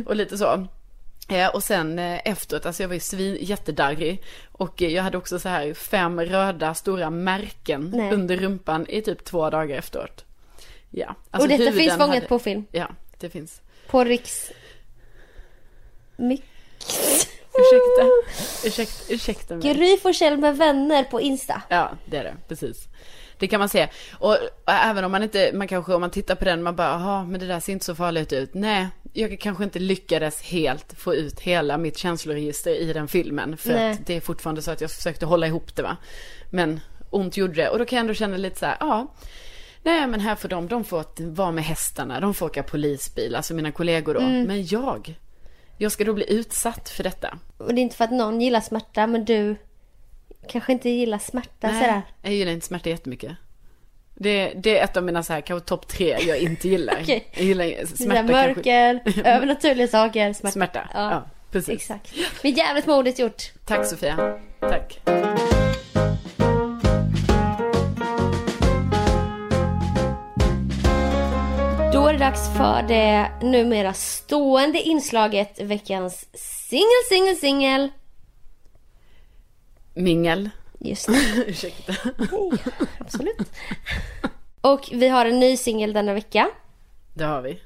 Och 0.05 0.15
lite 0.15 0.37
så. 0.37 0.67
Eh, 1.27 1.47
och 1.47 1.63
sen 1.63 1.99
eh, 1.99 2.19
efteråt, 2.25 2.65
alltså 2.65 2.83
jag 2.83 2.87
var 2.87 2.93
ju 2.93 2.99
svin, 2.99 3.37
jättedarrig. 3.41 4.23
Och 4.51 4.81
eh, 4.81 4.89
jag 4.89 5.03
hade 5.03 5.17
också 5.17 5.39
så 5.39 5.49
här 5.49 5.73
fem 5.73 6.21
röda 6.21 6.73
stora 6.73 7.09
märken 7.09 7.91
Nej. 7.95 8.13
under 8.13 8.37
rumpan 8.37 8.85
i 8.89 9.01
typ 9.01 9.23
två 9.23 9.49
dagar 9.49 9.77
efteråt. 9.77 10.25
Ja. 10.89 11.15
och 11.31 11.47
detta 11.47 11.71
finns 11.71 11.93
fångat 11.93 12.09
hade- 12.15 12.27
på 12.27 12.39
film. 12.39 12.65
Ja, 12.71 12.87
det 13.19 13.29
finns. 13.29 13.61
På 13.87 14.03
Riks... 14.03 14.51
Mix. 16.15 16.43
Ursäkta, 17.57 18.09
ursäkta, 18.67 19.13
ursäkta 19.13 19.55
mig. 19.55 19.73
Gry 19.73 19.97
Forssell 19.97 20.37
med 20.37 20.57
vänner 20.57 21.03
på 21.03 21.21
Insta. 21.21 21.61
Ja, 21.69 21.91
det 22.05 22.17
är 22.17 22.23
det. 22.23 22.35
Precis. 22.47 22.87
Det 23.39 23.47
kan 23.47 23.59
man 23.59 23.69
se. 23.69 23.87
Och, 24.19 24.37
även 24.65 25.03
om 25.03 25.11
man 25.11 25.23
inte, 25.23 25.51
man 25.53 25.67
kanske 25.67 25.93
om 25.93 26.01
man 26.01 26.11
tittar 26.11 26.35
på 26.35 26.45
den, 26.45 26.63
man 26.63 26.75
bara, 26.75 26.87
jaha, 26.87 27.23
men 27.23 27.39
det 27.39 27.47
där 27.47 27.59
ser 27.59 27.73
inte 27.73 27.85
så 27.85 27.95
farligt 27.95 28.33
ut. 28.33 28.53
Nej, 28.53 28.87
jag 29.13 29.39
kanske 29.39 29.63
inte 29.63 29.79
lyckades 29.79 30.41
helt 30.41 30.93
få 30.97 31.15
ut 31.15 31.39
hela 31.39 31.77
mitt 31.77 31.97
känsloregister 31.97 32.75
i 32.75 32.93
den 32.93 33.07
filmen. 33.07 33.57
För 33.57 33.73
Nej. 33.73 33.91
att 33.91 34.07
det 34.07 34.15
är 34.15 34.21
fortfarande 34.21 34.61
så 34.61 34.71
att 34.71 34.81
jag 34.81 34.91
försökte 34.91 35.25
hålla 35.25 35.47
ihop 35.47 35.75
det 35.75 35.81
va. 35.81 35.97
Men 36.49 36.79
ont 37.09 37.37
gjorde 37.37 37.53
det. 37.53 37.69
Och 37.69 37.79
då 37.79 37.85
kan 37.85 37.97
jag 37.97 38.01
ändå 38.01 38.13
känna 38.13 38.37
lite 38.37 38.59
så 38.59 38.65
här, 38.65 38.77
ja. 38.79 39.13
Nej 39.83 40.07
men 40.07 40.19
här 40.19 40.35
får 40.35 40.49
de, 40.49 40.67
de 40.67 40.83
får 40.83 41.05
vara 41.33 41.51
med 41.51 41.63
hästarna, 41.63 42.19
de 42.19 42.33
får 42.33 42.45
åka 42.45 42.63
polisbil, 42.63 43.35
alltså 43.35 43.53
mina 43.53 43.71
kollegor 43.71 44.13
då. 44.13 44.19
Mm. 44.19 44.43
Men 44.43 44.65
jag, 44.65 45.19
jag 45.77 45.91
ska 45.91 46.03
då 46.03 46.13
bli 46.13 46.33
utsatt 46.33 46.89
för 46.89 47.03
detta. 47.03 47.37
Och 47.57 47.73
det 47.73 47.81
är 47.81 47.83
inte 47.83 47.95
för 47.95 48.03
att 48.03 48.11
någon 48.11 48.41
gillar 48.41 48.61
smärta 48.61 49.07
men 49.07 49.25
du 49.25 49.55
kanske 50.49 50.71
inte 50.71 50.89
gillar 50.89 51.17
smärta 51.17 51.67
sådär. 51.67 52.01
jag 52.21 52.33
gillar 52.33 52.51
inte 52.51 52.65
smärta 52.65 52.89
jättemycket. 52.89 53.31
Det, 54.17 54.53
det 54.55 54.79
är 54.79 54.83
ett 54.83 54.97
av 54.97 55.03
mina 55.03 55.23
så 55.23 55.33
här, 55.33 55.41
kanske 55.41 55.67
topp 55.67 55.87
tre 55.87 56.17
jag 56.27 56.37
inte 56.37 56.69
gillar. 56.69 56.99
Okej. 57.01 57.27
Jag 57.31 57.43
gillar 57.43 57.85
Smärta, 57.85 58.23
mörker, 58.23 59.01
övernaturliga 59.25 59.87
saker, 59.87 60.33
smärta. 60.33 60.53
Smärta, 60.53 60.89
ja, 60.93 61.23
precis. 61.51 61.75
Exakt. 61.75 62.13
Men 62.43 62.51
jävligt 62.51 62.87
modigt 62.87 63.19
gjort. 63.19 63.43
Tack 63.65 63.85
Sofia. 63.85 64.39
Tack. 64.59 64.99
Då 71.93 72.07
är 72.07 72.13
det 72.13 72.19
dags 72.19 72.49
för 72.57 72.87
det 72.87 73.31
numera 73.41 73.93
stående 73.93 74.81
inslaget 74.81 75.61
veckans 75.61 76.25
singel, 76.69 77.03
singel, 77.09 77.35
singel. 77.35 77.89
Mingel. 79.95 80.49
Just 80.79 81.07
det, 81.35 81.45
Ursäkta. 81.47 81.93
absolut. 82.99 83.37
Och 84.61 84.89
vi 84.93 85.07
har 85.07 85.25
en 85.25 85.39
ny 85.39 85.57
singel 85.57 85.93
denna 85.93 86.13
vecka. 86.13 86.49
Det 87.13 87.23
har 87.23 87.41
vi. 87.41 87.61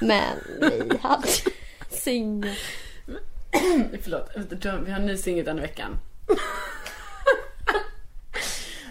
Men 0.00 0.34
vi 0.60 0.96
hade 1.02 1.28
singel. 1.90 2.54
Förlåt, 4.02 4.30
vi 4.86 4.90
har 4.90 5.00
en 5.00 5.06
ny 5.06 5.16
singel 5.16 5.44
den 5.44 5.60
veckan. 5.60 5.98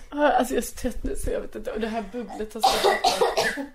Ah, 0.10 0.30
Alltså 0.30 0.54
jag 0.54 0.62
är 0.64 0.66
så 0.68 0.76
trött 0.76 1.04
nu 1.04 1.16
så 1.16 1.30
jag 1.32 1.42
vet 1.42 1.56
inte. 1.56 1.72
Och 1.72 1.80
det 1.80 1.88
här 1.88 2.04
bubblet 2.12 2.54
har 2.54 2.62
stått 2.62 3.66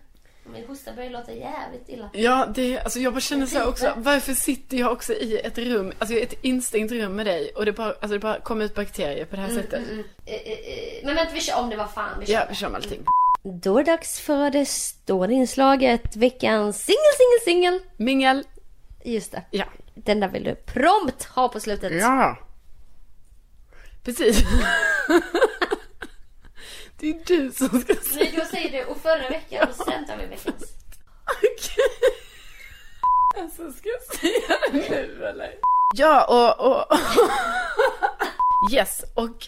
Min 0.45 0.67
hosta 0.67 0.93
börjar 0.93 1.11
låta 1.11 1.33
jävligt 1.33 1.89
illa. 1.89 2.11
Ja, 2.13 2.47
det, 2.55 2.79
alltså 2.81 2.99
jag 2.99 3.13
bara 3.13 3.21
känner 3.21 3.47
så 3.47 3.59
här 3.59 3.69
också. 3.69 3.93
Varför 3.97 4.33
sitter 4.35 4.77
jag 4.77 4.93
också 4.93 5.13
i 5.13 5.39
ett 5.39 5.59
rum, 5.59 5.93
alltså 5.99 6.17
ett 6.17 6.35
instängt 6.43 6.93
rum 6.93 7.17
med 7.17 7.27
dig 7.27 7.53
och 7.57 7.65
det 7.65 7.73
bara, 7.73 7.89
alltså 7.89 8.09
det 8.09 8.19
bara 8.19 8.41
kommer 8.41 8.65
ut 8.65 8.75
bakterier 8.75 9.25
på 9.25 9.37
det 9.37 9.43
här 9.43 9.49
sättet. 9.49 9.83
Eh, 10.27 10.35
eh, 10.35 10.53
eh, 10.53 11.05
Men 11.05 11.15
vänta, 11.15 11.33
vi 11.35 11.41
kör 11.41 11.59
om 11.61 11.71
det 11.71 11.77
var 11.77 11.87
fan. 11.87 12.21
Vi 12.21 12.27
kör. 12.27 12.35
Ja, 12.35 12.47
vi 12.49 12.55
kör 12.55 12.69
med 12.69 12.77
allting. 12.77 13.05
Då 13.43 13.79
är 13.79 13.85
det 13.85 13.91
dags 13.91 14.21
för 14.21 14.51
det 14.51 14.67
stående 14.67 15.35
inslaget 15.35 16.17
veckans 16.17 16.85
singel, 16.85 16.99
singel, 17.17 17.41
singel. 17.45 17.81
Mingel. 17.97 18.45
Just 19.05 19.33
det. 19.33 19.43
Ja. 19.51 19.65
Den 19.95 20.21
där 20.21 20.29
vill 20.29 20.45
du 20.45 20.55
prompt 20.55 21.25
ha 21.25 21.49
på 21.49 21.61
slutet. 21.61 21.93
Ja. 21.93 22.39
Precis. 24.05 24.43
Det 27.03 27.11
är 27.11 27.25
du 27.27 27.53
som 27.53 27.69
ska 27.81 27.95
säga. 27.95 28.25
Nej, 28.25 28.35
då 28.37 28.45
säger 28.45 28.73
du 28.73 28.85
och 28.85 28.97
förra 28.97 29.29
veckan 29.29 29.69
och 29.69 29.75
sen 29.75 30.07
tar 30.07 30.17
vi 30.17 30.27
veckans. 30.27 30.63
Okej. 31.27 32.13
Alltså 33.39 33.73
ska 33.73 33.89
jag 33.89 34.03
säga 34.19 34.59
det 34.73 34.91
nu 34.91 35.25
eller? 35.27 35.55
Ja 35.95 36.25
och, 36.25 36.71
och... 36.71 36.99
Yes 38.73 39.05
och... 39.15 39.47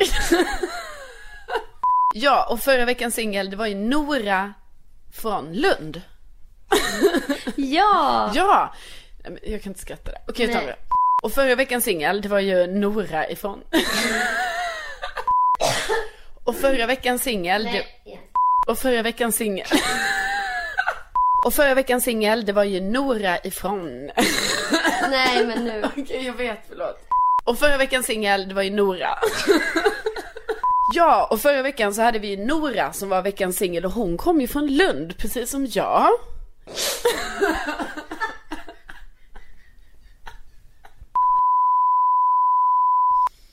Ja 2.15 2.47
och 2.51 2.61
förra 2.61 2.85
veckans 2.85 3.15
singel 3.15 3.51
det 3.51 3.57
var 3.57 3.67
ju 3.67 3.75
Nora 3.75 4.55
från 5.13 5.53
Lund. 5.53 6.03
Ja! 7.57 8.33
Ja! 8.35 8.75
Jag 9.43 9.63
kan 9.63 9.71
inte 9.71 9.81
skratta 9.81 10.11
där. 10.11 10.21
Okej, 10.29 10.47
jag 10.47 10.61
tar 10.61 10.67
det. 10.67 10.77
Och 11.23 11.33
förra 11.33 11.55
veckans 11.55 11.85
singel, 11.85 12.23
det 12.23 12.29
var 12.29 12.41
ju 12.41 12.67
Nora 12.67 13.31
ifrån. 13.31 13.63
Och 16.45 16.57
förra 16.57 16.87
veckans 16.87 17.23
singel, 17.23 17.65
det... 17.65 17.85
Och 18.69 18.79
förra 18.79 19.03
veckans 19.03 19.37
singel. 19.37 19.67
Och 21.45 21.55
förra 21.55 21.75
veckans 21.75 22.05
singel, 22.05 22.45
det 22.45 22.53
var 22.53 22.65
ju 22.65 22.81
Nora 22.81 23.39
ifrån. 23.39 24.11
Nej, 25.11 25.47
men 25.47 25.65
nu. 25.65 25.85
Okej, 25.97 26.27
jag 26.27 26.33
vet, 26.33 26.59
förlåt. 26.69 26.99
Och 27.45 27.59
förra 27.59 27.77
veckans 27.77 28.07
singel, 28.07 28.49
det 28.49 28.55
var 28.55 28.63
ju 28.63 28.71
Nora. 28.71 29.19
ja, 30.95 31.29
och 31.31 31.41
förra 31.41 31.63
veckan 31.63 31.95
så 31.95 32.03
hade 32.03 32.19
vi 32.19 32.29
ju 32.29 32.47
Nora 32.47 32.93
som 32.93 33.09
var 33.09 33.23
veckans 33.23 33.57
singel 33.57 33.85
och 33.85 33.93
hon 33.93 34.17
kom 34.17 34.41
ju 34.41 34.47
från 34.47 34.67
Lund, 34.67 35.19
precis 35.19 35.51
som 35.51 35.67
jag. 35.67 36.09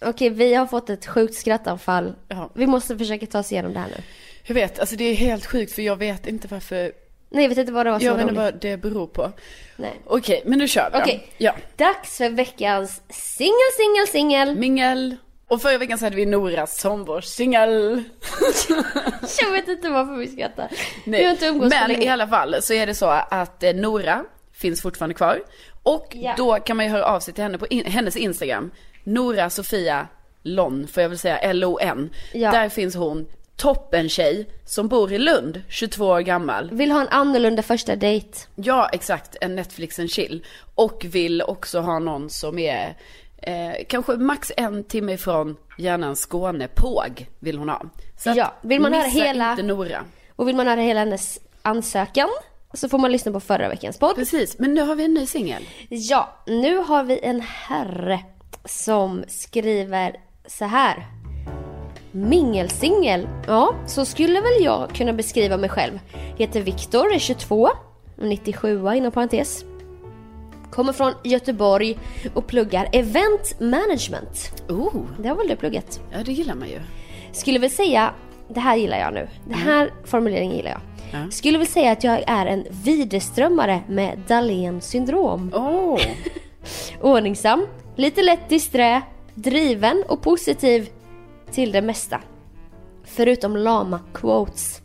Okej, 0.05 0.29
vi 0.29 0.53
har 0.53 0.65
fått 0.67 0.89
ett 0.89 1.05
sjukt 1.05 1.35
skrattanfall. 1.35 2.13
Ja. 2.27 2.49
Vi 2.55 2.67
måste 2.67 2.97
försöka 2.97 3.25
ta 3.25 3.39
oss 3.39 3.51
igenom 3.51 3.73
det 3.73 3.79
här 3.79 3.87
nu. 3.87 4.03
Jag 4.43 4.55
vet, 4.55 4.79
alltså 4.79 4.95
det 4.95 5.03
är 5.03 5.13
helt 5.15 5.45
sjukt 5.45 5.71
för 5.73 5.81
jag 5.81 5.95
vet 5.95 6.27
inte 6.27 6.47
varför, 6.47 6.91
Nej, 7.29 7.43
jag 7.43 7.49
vet 7.49 7.57
inte 7.57 7.71
vad 7.71 7.85
det 7.85 7.91
var 7.91 7.99
som 7.99 8.05
jag 8.05 8.13
var 8.13 8.17
vet 8.19 8.29
inte 8.29 8.41
roligt. 8.41 8.53
vad 8.53 8.61
det 8.61 8.77
beror 8.77 9.07
på. 9.07 9.31
Nej. 9.77 9.93
Okej, 10.05 10.41
men 10.45 10.59
nu 10.59 10.67
kör 10.67 10.89
vi 10.91 10.97
då. 10.97 11.03
Okej. 11.03 11.27
Ja. 11.37 11.55
Dags 11.77 12.17
för 12.17 12.29
veckans 12.29 13.01
singel, 13.09 13.51
singel, 13.77 14.07
singel. 14.07 14.55
Mingel. 14.59 15.15
Och 15.47 15.61
förra 15.61 15.77
veckan 15.77 15.97
så 15.97 16.05
hade 16.05 16.15
vi 16.15 16.25
Nora 16.25 16.67
som 16.67 17.05
vår 17.05 17.21
singel. 17.21 18.03
Jag 19.41 19.51
vet 19.51 19.67
inte 19.67 19.89
varför 19.89 20.15
vi 20.15 20.27
skrattar. 20.27 20.67
Vi 21.05 21.23
har 21.23 21.31
inte 21.31 21.45
umgåtts 21.45 21.75
på 21.75 21.79
Men 21.81 21.91
länge. 21.91 22.05
i 22.05 22.09
alla 22.09 22.27
fall 22.27 22.55
så 22.61 22.73
är 22.73 22.85
det 22.87 22.95
så 22.95 23.05
att 23.29 23.63
eh, 23.63 23.73
Nora 23.73 24.23
finns 24.53 24.81
fortfarande 24.81 25.13
kvar. 25.15 25.41
Och 25.83 26.07
Ja. 26.11 26.33
då 26.37 26.55
kan 26.55 26.77
man 26.77 26.85
ju 26.85 26.91
höra 26.91 27.05
av 27.05 27.19
sig 27.19 27.33
till 27.33 27.43
henne 27.43 27.57
på 27.57 27.67
in, 27.67 27.85
hennes 27.85 28.15
Instagram. 28.15 28.71
Nora 29.03 29.49
Sofia 29.49 30.07
Lon, 30.43 30.87
får 30.87 31.03
jag 31.03 31.09
väl 31.09 31.17
säga, 31.17 31.37
L-O-N. 31.37 32.09
Ja. 32.33 32.51
Där 32.51 32.69
finns 32.69 32.95
hon, 32.95 33.25
toppen 33.55 34.09
tjej, 34.09 34.49
som 34.65 34.87
bor 34.87 35.13
i 35.13 35.17
Lund, 35.17 35.61
22 35.69 36.05
år 36.05 36.19
gammal. 36.19 36.69
Vill 36.71 36.91
ha 36.91 37.01
en 37.01 37.07
annorlunda 37.07 37.63
första 37.63 37.95
dejt. 37.95 38.37
Ja, 38.55 38.89
exakt, 38.93 39.35
en 39.41 39.55
Netflix 39.55 39.99
and 39.99 40.09
chill. 40.11 40.45
Och 40.75 41.05
vill 41.09 41.41
också 41.41 41.79
ha 41.79 41.99
någon 41.99 42.29
som 42.29 42.59
är 42.59 42.97
eh, 43.37 43.71
kanske 43.89 44.13
max 44.13 44.51
en 44.57 44.83
timme 44.83 45.13
ifrån, 45.13 45.57
gärna 45.77 46.07
en 46.07 46.15
Skåne-påg 46.15 47.27
vill 47.39 47.57
hon 47.57 47.69
ha. 47.69 47.81
Så 48.17 48.29
att 48.29 48.35
Ja, 48.35 48.53
vill 48.61 48.79
man 48.81 48.93
höra 48.93 49.03
missa 49.05 49.23
hela- 49.23 49.51
inte 49.51 49.63
Nora. 49.63 50.03
Och 50.35 50.47
vill 50.47 50.55
man 50.55 50.67
höra 50.67 50.81
hela 50.81 50.99
hennes 50.99 51.39
ansökan 51.61 52.29
så 52.73 52.89
får 52.89 52.97
man 52.97 53.11
lyssna 53.11 53.31
på 53.31 53.39
förra 53.39 53.69
veckans 53.69 53.97
podd. 53.99 54.15
Precis, 54.15 54.59
men 54.59 54.73
nu 54.73 54.81
har 54.81 54.95
vi 54.95 55.05
en 55.05 55.13
ny 55.13 55.25
singel. 55.25 55.63
Ja, 55.89 56.37
nu 56.47 56.77
har 56.77 57.03
vi 57.03 57.19
en 57.23 57.41
herre 57.41 58.19
som 58.65 59.23
skriver 59.27 60.15
så 60.47 60.65
här. 60.65 61.07
Mingelsingel. 62.11 63.27
Ja, 63.47 63.73
så 63.87 64.05
skulle 64.05 64.41
väl 64.41 64.63
jag 64.63 64.89
kunna 64.95 65.13
beskriva 65.13 65.57
mig 65.57 65.69
själv. 65.69 65.99
Heter 66.37 66.61
Viktor, 66.61 67.13
är 67.13 67.19
22, 67.19 67.69
97 68.17 68.87
inom 68.95 69.11
parentes. 69.11 69.65
Kommer 70.71 70.93
från 70.93 71.13
Göteborg 71.23 71.97
och 72.33 72.47
pluggar 72.47 72.89
event 72.91 73.59
management. 73.59 74.63
Oh, 74.69 74.95
Det 75.19 75.27
har 75.29 75.35
väl 75.35 75.47
du 75.47 75.55
pluggat? 75.55 75.99
ja 76.11 76.17
det 76.25 76.31
gillar 76.31 76.55
man 76.55 76.69
ju. 76.69 76.79
Skulle 77.31 77.59
väl 77.59 77.69
säga, 77.69 78.13
det 78.47 78.59
här 78.59 78.75
gillar 78.75 78.97
jag 78.99 79.13
nu. 79.13 79.27
Den 79.45 79.53
här 79.59 79.93
formuleringen 80.05 80.55
gillar 80.57 80.71
jag. 80.71 80.81
Ja. 81.13 81.31
Skulle 81.31 81.57
väl 81.57 81.67
säga 81.67 81.91
att 81.91 82.03
jag 82.03 82.23
är 82.27 82.45
en 82.45 82.65
Widerströmmare 82.69 83.81
med 83.87 84.19
Dahlén 84.27 84.81
syndrom. 84.81 85.51
Åh, 85.55 85.99
Ordningsam, 87.01 87.67
lite 87.95 88.21
lätt 88.21 88.49
disträ, 88.49 89.01
driven 89.35 90.03
och 90.07 90.21
positiv 90.21 90.89
till 91.51 91.71
det 91.71 91.81
mesta. 91.81 92.21
Förutom 93.03 93.57
lama 93.57 93.99
quotes. 94.13 94.81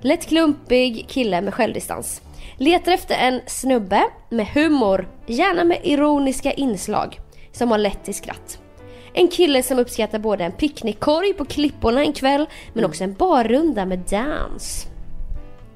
Lätt 0.00 0.26
klumpig 0.26 1.08
kille 1.08 1.40
med 1.40 1.54
självdistans. 1.54 2.22
Letar 2.56 2.92
efter 2.92 3.14
en 3.14 3.40
snubbe 3.46 4.04
med 4.30 4.46
humor, 4.46 5.08
gärna 5.26 5.64
med 5.64 5.80
ironiska 5.82 6.52
inslag, 6.52 7.20
som 7.52 7.70
har 7.70 7.78
lätt 7.78 8.04
till 8.04 8.14
skratt. 8.14 8.60
En 9.12 9.28
kille 9.28 9.62
som 9.62 9.78
uppskattar 9.78 10.18
både 10.18 10.44
en 10.44 10.52
picknickkorg 10.52 11.32
på 11.32 11.44
klipporna 11.44 12.04
en 12.04 12.12
kväll, 12.12 12.46
men 12.72 12.84
också 12.84 13.04
en 13.04 13.14
barrunda 13.14 13.86
med 13.86 13.98
dans. 13.98 14.86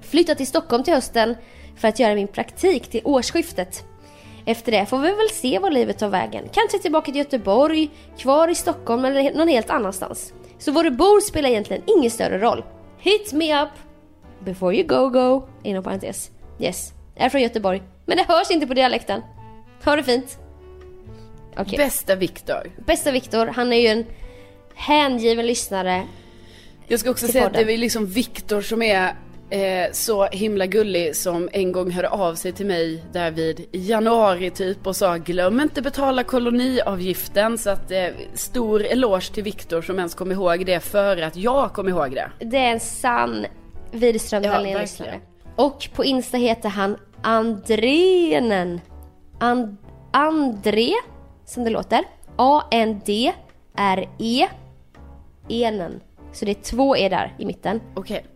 Flyttat 0.01 0.37
till 0.37 0.47
Stockholm 0.47 0.85
till 0.85 0.95
hösten 0.95 1.37
för 1.77 1.89
att 1.89 1.99
göra 1.99 2.15
min 2.15 2.29
praktik 2.29 2.91
till 2.91 3.01
årsskiftet. 3.05 3.85
Efter 4.47 4.73
det 4.73 4.87
får 4.87 4.99
vi 4.99 5.09
väl 5.09 5.31
se 5.33 5.59
var 5.59 5.71
livet 5.71 5.99
tar 5.99 6.09
vägen. 6.09 6.45
Kanske 6.53 6.79
tillbaka 6.79 7.05
till 7.05 7.17
Göteborg, 7.17 7.91
kvar 8.19 8.49
i 8.49 8.55
Stockholm 8.55 9.05
eller 9.05 9.35
någon 9.35 9.49
helt 9.49 9.71
annanstans. 9.71 10.33
Så 10.59 10.73
var 10.73 10.85
du 10.85 10.91
bor 10.91 11.21
spelar 11.21 11.49
egentligen 11.49 11.83
ingen 11.87 12.11
större 12.11 12.39
roll. 12.39 12.65
Hit 12.99 13.33
me 13.33 13.63
up 13.63 13.69
before 14.45 14.77
you 14.77 14.87
go 14.87 15.09
go, 15.09 15.49
inom 15.63 15.85
parentes. 15.85 16.31
Yes, 16.59 16.93
jag 17.15 17.25
är 17.25 17.31
från 17.31 17.43
Göteborg. 17.43 17.83
Men 18.07 18.17
det 18.17 18.25
hörs 18.29 18.51
inte 18.51 18.67
på 18.67 18.75
dialekten. 18.75 19.23
Ha 19.85 19.97
det 19.97 20.03
fint. 20.03 20.39
Okej. 21.57 21.79
bästa 21.79 22.15
Viktor. 22.15 22.71
Bästa 22.87 23.11
Viktor, 23.11 23.47
han 23.47 23.73
är 23.73 23.81
ju 23.81 23.87
en 23.87 24.07
hängiven 24.75 25.47
lyssnare. 25.47 26.07
Jag 26.87 27.01
ska 27.01 27.11
också 27.11 27.27
säga 27.27 27.47
att 27.47 27.53
podden. 27.53 27.67
det 27.67 27.73
är 27.73 27.79
liksom 27.79 28.07
Viktor 28.07 28.61
som 28.61 28.83
är 28.83 29.15
eh, 29.51 29.93
så 29.93 30.25
himla 30.27 30.67
gullig 30.67 31.17
som 31.17 31.49
en 31.53 31.73
gång 31.73 31.91
hörde 31.91 32.09
av 32.09 32.35
sig 32.35 32.53
till 32.53 32.67
mig 32.67 33.05
där 33.13 33.31
vid 33.31 33.67
januari 33.73 34.51
typ 34.51 34.87
och 34.87 34.97
sa 34.97 35.17
glöm 35.17 35.61
inte 35.61 35.83
betala 35.83 36.25
koloniavgiften 36.25 37.59
så 37.59 37.71
att 37.71 37.91
eh, 37.91 38.07
stor 38.35 38.85
eloge 38.85 39.33
till 39.33 39.43
Viktor 39.43 39.83
som 39.83 39.99
ens 39.99 40.15
kom 40.15 40.33
ihåg 40.33 40.67
det 40.67 40.81
före 40.81 41.27
att 41.27 41.37
jag 41.37 41.73
kom 41.73 41.89
ihåg 41.89 42.11
det. 42.11 42.31
Det 42.39 42.57
är 42.57 42.73
en 42.73 42.81
sann 42.81 43.47
Widerström 43.91 44.43
Ja. 45.07 45.15
Och 45.57 45.89
på 45.95 46.05
Insta 46.05 46.37
heter 46.37 46.69
han 46.69 46.97
Andrenen. 47.23 48.81
And, 49.39 49.77
André, 50.13 50.93
som 51.45 51.65
det 51.65 51.71
låter. 51.71 52.05
A-N-D-R-E. 52.37 53.39
Enen. 55.49 56.01
Så 56.33 56.45
det 56.45 56.51
är 56.51 56.63
två 56.63 56.97
E 56.97 57.09
där 57.09 57.35
i 57.39 57.45
mitten. 57.45 57.81
Okej. 57.95 58.27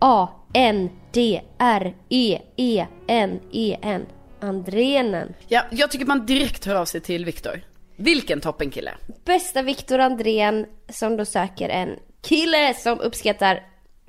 A-N-D-R-E-E-N-E-N. 1.16 4.06
Andrenen. 4.40 5.34
Ja, 5.48 5.62
jag 5.70 5.90
tycker 5.90 6.06
man 6.06 6.26
direkt 6.26 6.64
hör 6.64 6.74
av 6.74 6.84
sig 6.84 7.00
till 7.00 7.24
Viktor. 7.24 7.60
Vilken 7.96 8.40
toppenkille. 8.40 8.94
Bästa 9.24 9.62
Viktor 9.62 9.98
Andrén 9.98 10.66
som 10.88 11.16
då 11.16 11.24
söker 11.24 11.68
en 11.68 11.98
kille 12.22 12.74
som 12.74 13.00
uppskattar 13.00 13.62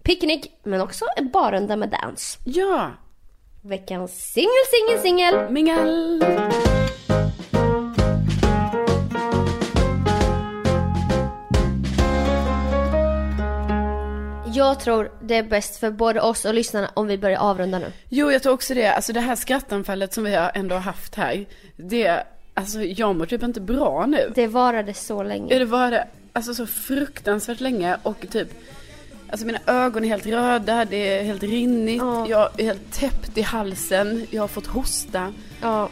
picknick 0.04 0.52
men 0.64 0.82
också 0.82 1.06
en 1.18 1.30
barrunda 1.30 1.76
med 1.76 1.90
dans. 2.02 2.38
Ja, 2.46 2.92
Veckans 3.62 4.12
singel, 4.12 4.50
singel, 4.72 5.02
singel. 5.02 5.52
mingel. 5.52 6.20
Jag 14.68 14.80
tror 14.80 15.12
det 15.22 15.36
är 15.36 15.44
bäst 15.44 15.78
för 15.80 15.92
både 15.92 16.22
oss 16.22 16.46
och 16.46 16.54
lyssnarna 16.54 16.90
om 16.94 17.08
vi 17.08 17.18
börjar 17.18 17.40
avrunda 17.40 17.80
nu. 17.80 17.92
Jo, 18.10 18.32
jag 18.32 18.44
tror 18.44 18.54
också 18.54 18.74
det. 18.74 18.88
Alltså 18.88 19.14
det 19.14 19.20
här 19.20 19.36
skrattanfallet 19.36 20.14
som 20.14 20.24
vi 20.24 20.36
har 20.36 20.52
ändå 20.54 20.76
haft 20.76 21.16
här. 21.16 21.46
Det, 21.78 22.24
alltså 22.54 22.80
jag 22.84 23.16
mår 23.16 23.26
typ 23.26 23.44
inte 23.44 23.62
bra 23.62 24.06
nu. 24.06 24.32
Det 24.36 24.48
varade 24.48 24.94
så 24.94 25.14
Ja, 25.14 25.24
länge. 25.24 25.60
det 25.60 25.66
var 25.66 25.92
det. 25.92 26.08
Alltså 26.34 26.54
så 26.54 26.68
fruktansvärt 26.68 27.60
länge 27.60 27.98
och 28.04 28.26
typ 28.32 28.48
Alltså 29.30 29.46
mina 29.48 29.60
ögon 29.68 30.04
är 30.04 30.08
helt 30.08 30.26
röda, 30.26 30.86
det 30.86 31.18
är 31.18 31.24
helt 31.24 31.44
rinnigt, 31.44 31.98
Ja. 32.02 32.26
jag 32.30 32.60
är 32.60 32.64
helt 32.64 32.94
täppt 32.94 33.38
i 33.38 33.42
halsen, 33.42 34.28
jag 34.32 34.44
har 34.44 34.48
fått 34.48 34.68
hosta. 34.68 35.34
Ja. 35.62 35.90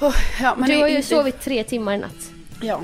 Oh, 0.00 0.14
ja, 0.42 0.54
Du 0.66 0.76
har 0.80 0.88
ju 0.88 0.96
inte- 0.96 1.08
sovit 1.08 1.40
tre 1.40 1.64
timmar 1.64 1.94
i 1.94 1.98
natt. 1.98 2.30
Ja. 2.60 2.80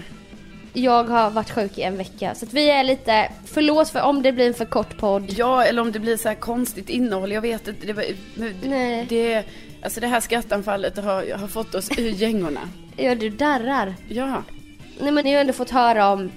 Jag 0.72 1.04
har 1.04 1.30
varit 1.30 1.50
sjuk 1.50 1.78
i 1.78 1.82
en 1.82 1.96
vecka 1.96 2.34
så 2.34 2.46
att 2.46 2.52
vi 2.52 2.70
är 2.70 2.84
lite, 2.84 3.32
förlåt 3.44 3.88
för 3.88 4.02
om 4.02 4.22
det 4.22 4.32
blir 4.32 4.46
en 4.46 4.54
för 4.54 4.64
kort 4.64 4.98
podd. 4.98 5.32
ja, 5.36 5.64
eller 5.64 5.82
om 5.82 5.92
det 5.92 5.98
blir 5.98 6.16
så 6.16 6.28
här 6.28 6.34
konstigt 6.34 6.88
innehåll, 6.88 7.32
jag 7.32 7.40
vet 7.40 7.68
inte. 7.68 7.86
Det, 7.86 7.92
var, 7.92 8.04
det, 9.08 9.44
alltså 9.82 10.00
det 10.00 10.06
här 10.06 10.20
skrattanfallet 10.20 10.96
har, 10.96 11.38
har 11.38 11.48
fått 11.48 11.74
oss 11.74 11.90
ur 11.98 12.10
gängorna. 12.10 12.60
Ja, 12.96 13.14
du 13.14 13.30
darrar. 13.30 13.94
Ja, 14.08 14.42
Nej 15.00 15.12
men 15.12 15.24
ni 15.24 15.30
har 15.30 15.36
ju 15.36 15.40
ändå 15.40 15.52
fått 15.52 15.70
höra 15.70 16.08
om 16.08 16.30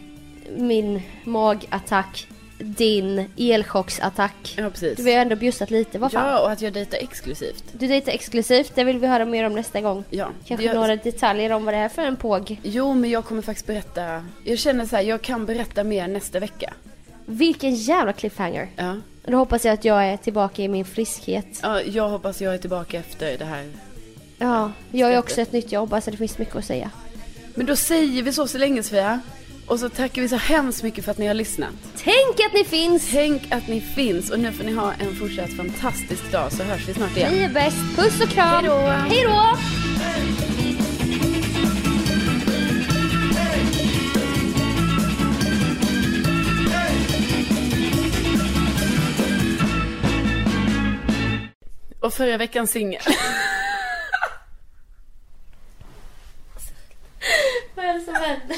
min 0.57 1.01
magattack, 1.23 2.27
din 2.57 3.25
elchocksattack. 3.37 4.55
ja 4.57 4.69
precis. 4.69 4.97
Du 4.97 5.03
har 5.03 5.09
ju 5.09 5.15
ändå 5.15 5.35
bjussat 5.35 5.71
lite, 5.71 5.99
vad 5.99 6.11
fan? 6.11 6.27
Ja, 6.27 6.39
och 6.39 6.51
att 6.51 6.61
jag 6.61 6.73
dejtar 6.73 6.97
exklusivt. 6.97 7.63
Du 7.71 7.87
dejtar 7.87 8.11
exklusivt, 8.11 8.71
det 8.75 8.83
vill 8.83 8.99
vi 8.99 9.07
höra 9.07 9.25
mer 9.25 9.43
om 9.43 9.53
nästa 9.53 9.81
gång. 9.81 10.03
Ja. 10.09 10.29
Kanske 10.45 10.65
jag, 10.65 10.75
några 10.75 10.95
detaljer 10.95 11.51
om 11.51 11.65
vad 11.65 11.73
det 11.73 11.77
är 11.77 11.89
för 11.89 12.01
en 12.01 12.15
påg. 12.15 12.59
Jo, 12.63 12.93
men 12.93 13.09
jag 13.09 13.25
kommer 13.25 13.41
faktiskt 13.41 13.67
berätta. 13.67 14.25
Jag 14.43 14.59
känner 14.59 14.85
så 14.85 14.95
här, 14.95 15.03
jag 15.03 15.21
kan 15.21 15.45
berätta 15.45 15.83
mer 15.83 16.07
nästa 16.07 16.39
vecka. 16.39 16.73
Vilken 17.25 17.75
jävla 17.75 18.13
cliffhanger. 18.13 18.69
Ja. 18.75 18.95
Då 19.25 19.37
hoppas 19.37 19.65
jag 19.65 19.73
att 19.73 19.85
jag 19.85 20.05
är 20.05 20.17
tillbaka 20.17 20.61
i 20.61 20.67
min 20.67 20.85
friskhet. 20.85 21.59
ja, 21.61 21.81
jag 21.81 22.09
hoppas 22.09 22.41
jag 22.41 22.53
är 22.53 22.57
tillbaka 22.57 22.99
efter 22.99 23.37
det 23.37 23.45
här. 23.45 23.65
Ja, 24.37 24.71
jag 24.91 25.07
har 25.07 25.11
ju 25.11 25.17
också 25.17 25.41
ett 25.41 25.51
nytt 25.51 25.71
jobb, 25.71 25.93
alltså 25.93 26.11
det 26.11 26.17
finns 26.17 26.37
mycket 26.37 26.55
att 26.55 26.65
säga. 26.65 26.91
Men 27.55 27.65
då 27.65 27.75
säger 27.75 28.23
vi 28.23 28.33
så 28.33 28.47
så 28.47 28.57
länge 28.57 28.83
Sofia. 28.83 29.19
Och 29.67 29.79
så 29.79 29.89
tackar 29.89 30.21
vi 30.21 30.29
så 30.29 30.35
hemskt 30.35 30.83
mycket 30.83 31.05
för 31.05 31.11
att 31.11 31.17
ni 31.17 31.27
har 31.27 31.33
lyssnat. 31.33 31.73
Tänk 31.97 32.39
att 32.47 32.53
ni 32.53 32.63
finns! 32.63 33.09
Tänk 33.11 33.51
att 33.51 33.67
ni 33.67 33.81
finns. 33.81 34.31
Och 34.31 34.39
nu 34.39 34.51
får 34.51 34.63
ni 34.63 34.71
ha 34.71 34.93
en 34.93 35.15
fortsatt 35.15 35.53
fantastisk 35.53 36.31
dag 36.31 36.51
så 36.51 36.63
hörs 36.63 36.87
vi 36.87 36.93
snart 36.93 37.17
igen. 37.17 37.33
Ni 37.33 37.39
är 37.39 37.49
bäst. 37.49 37.77
Puss 37.95 38.21
och 38.21 38.29
kram. 38.29 38.65
Hejdå. 38.65 38.77
Hejdå. 38.87 39.57
Och 51.99 52.13
förra 52.13 52.37
veckans 52.37 52.71
singel. 52.71 53.01
Vad 57.75 57.85
är 57.85 57.93
det 57.93 58.01
som 58.01 58.13
händer? 58.13 58.57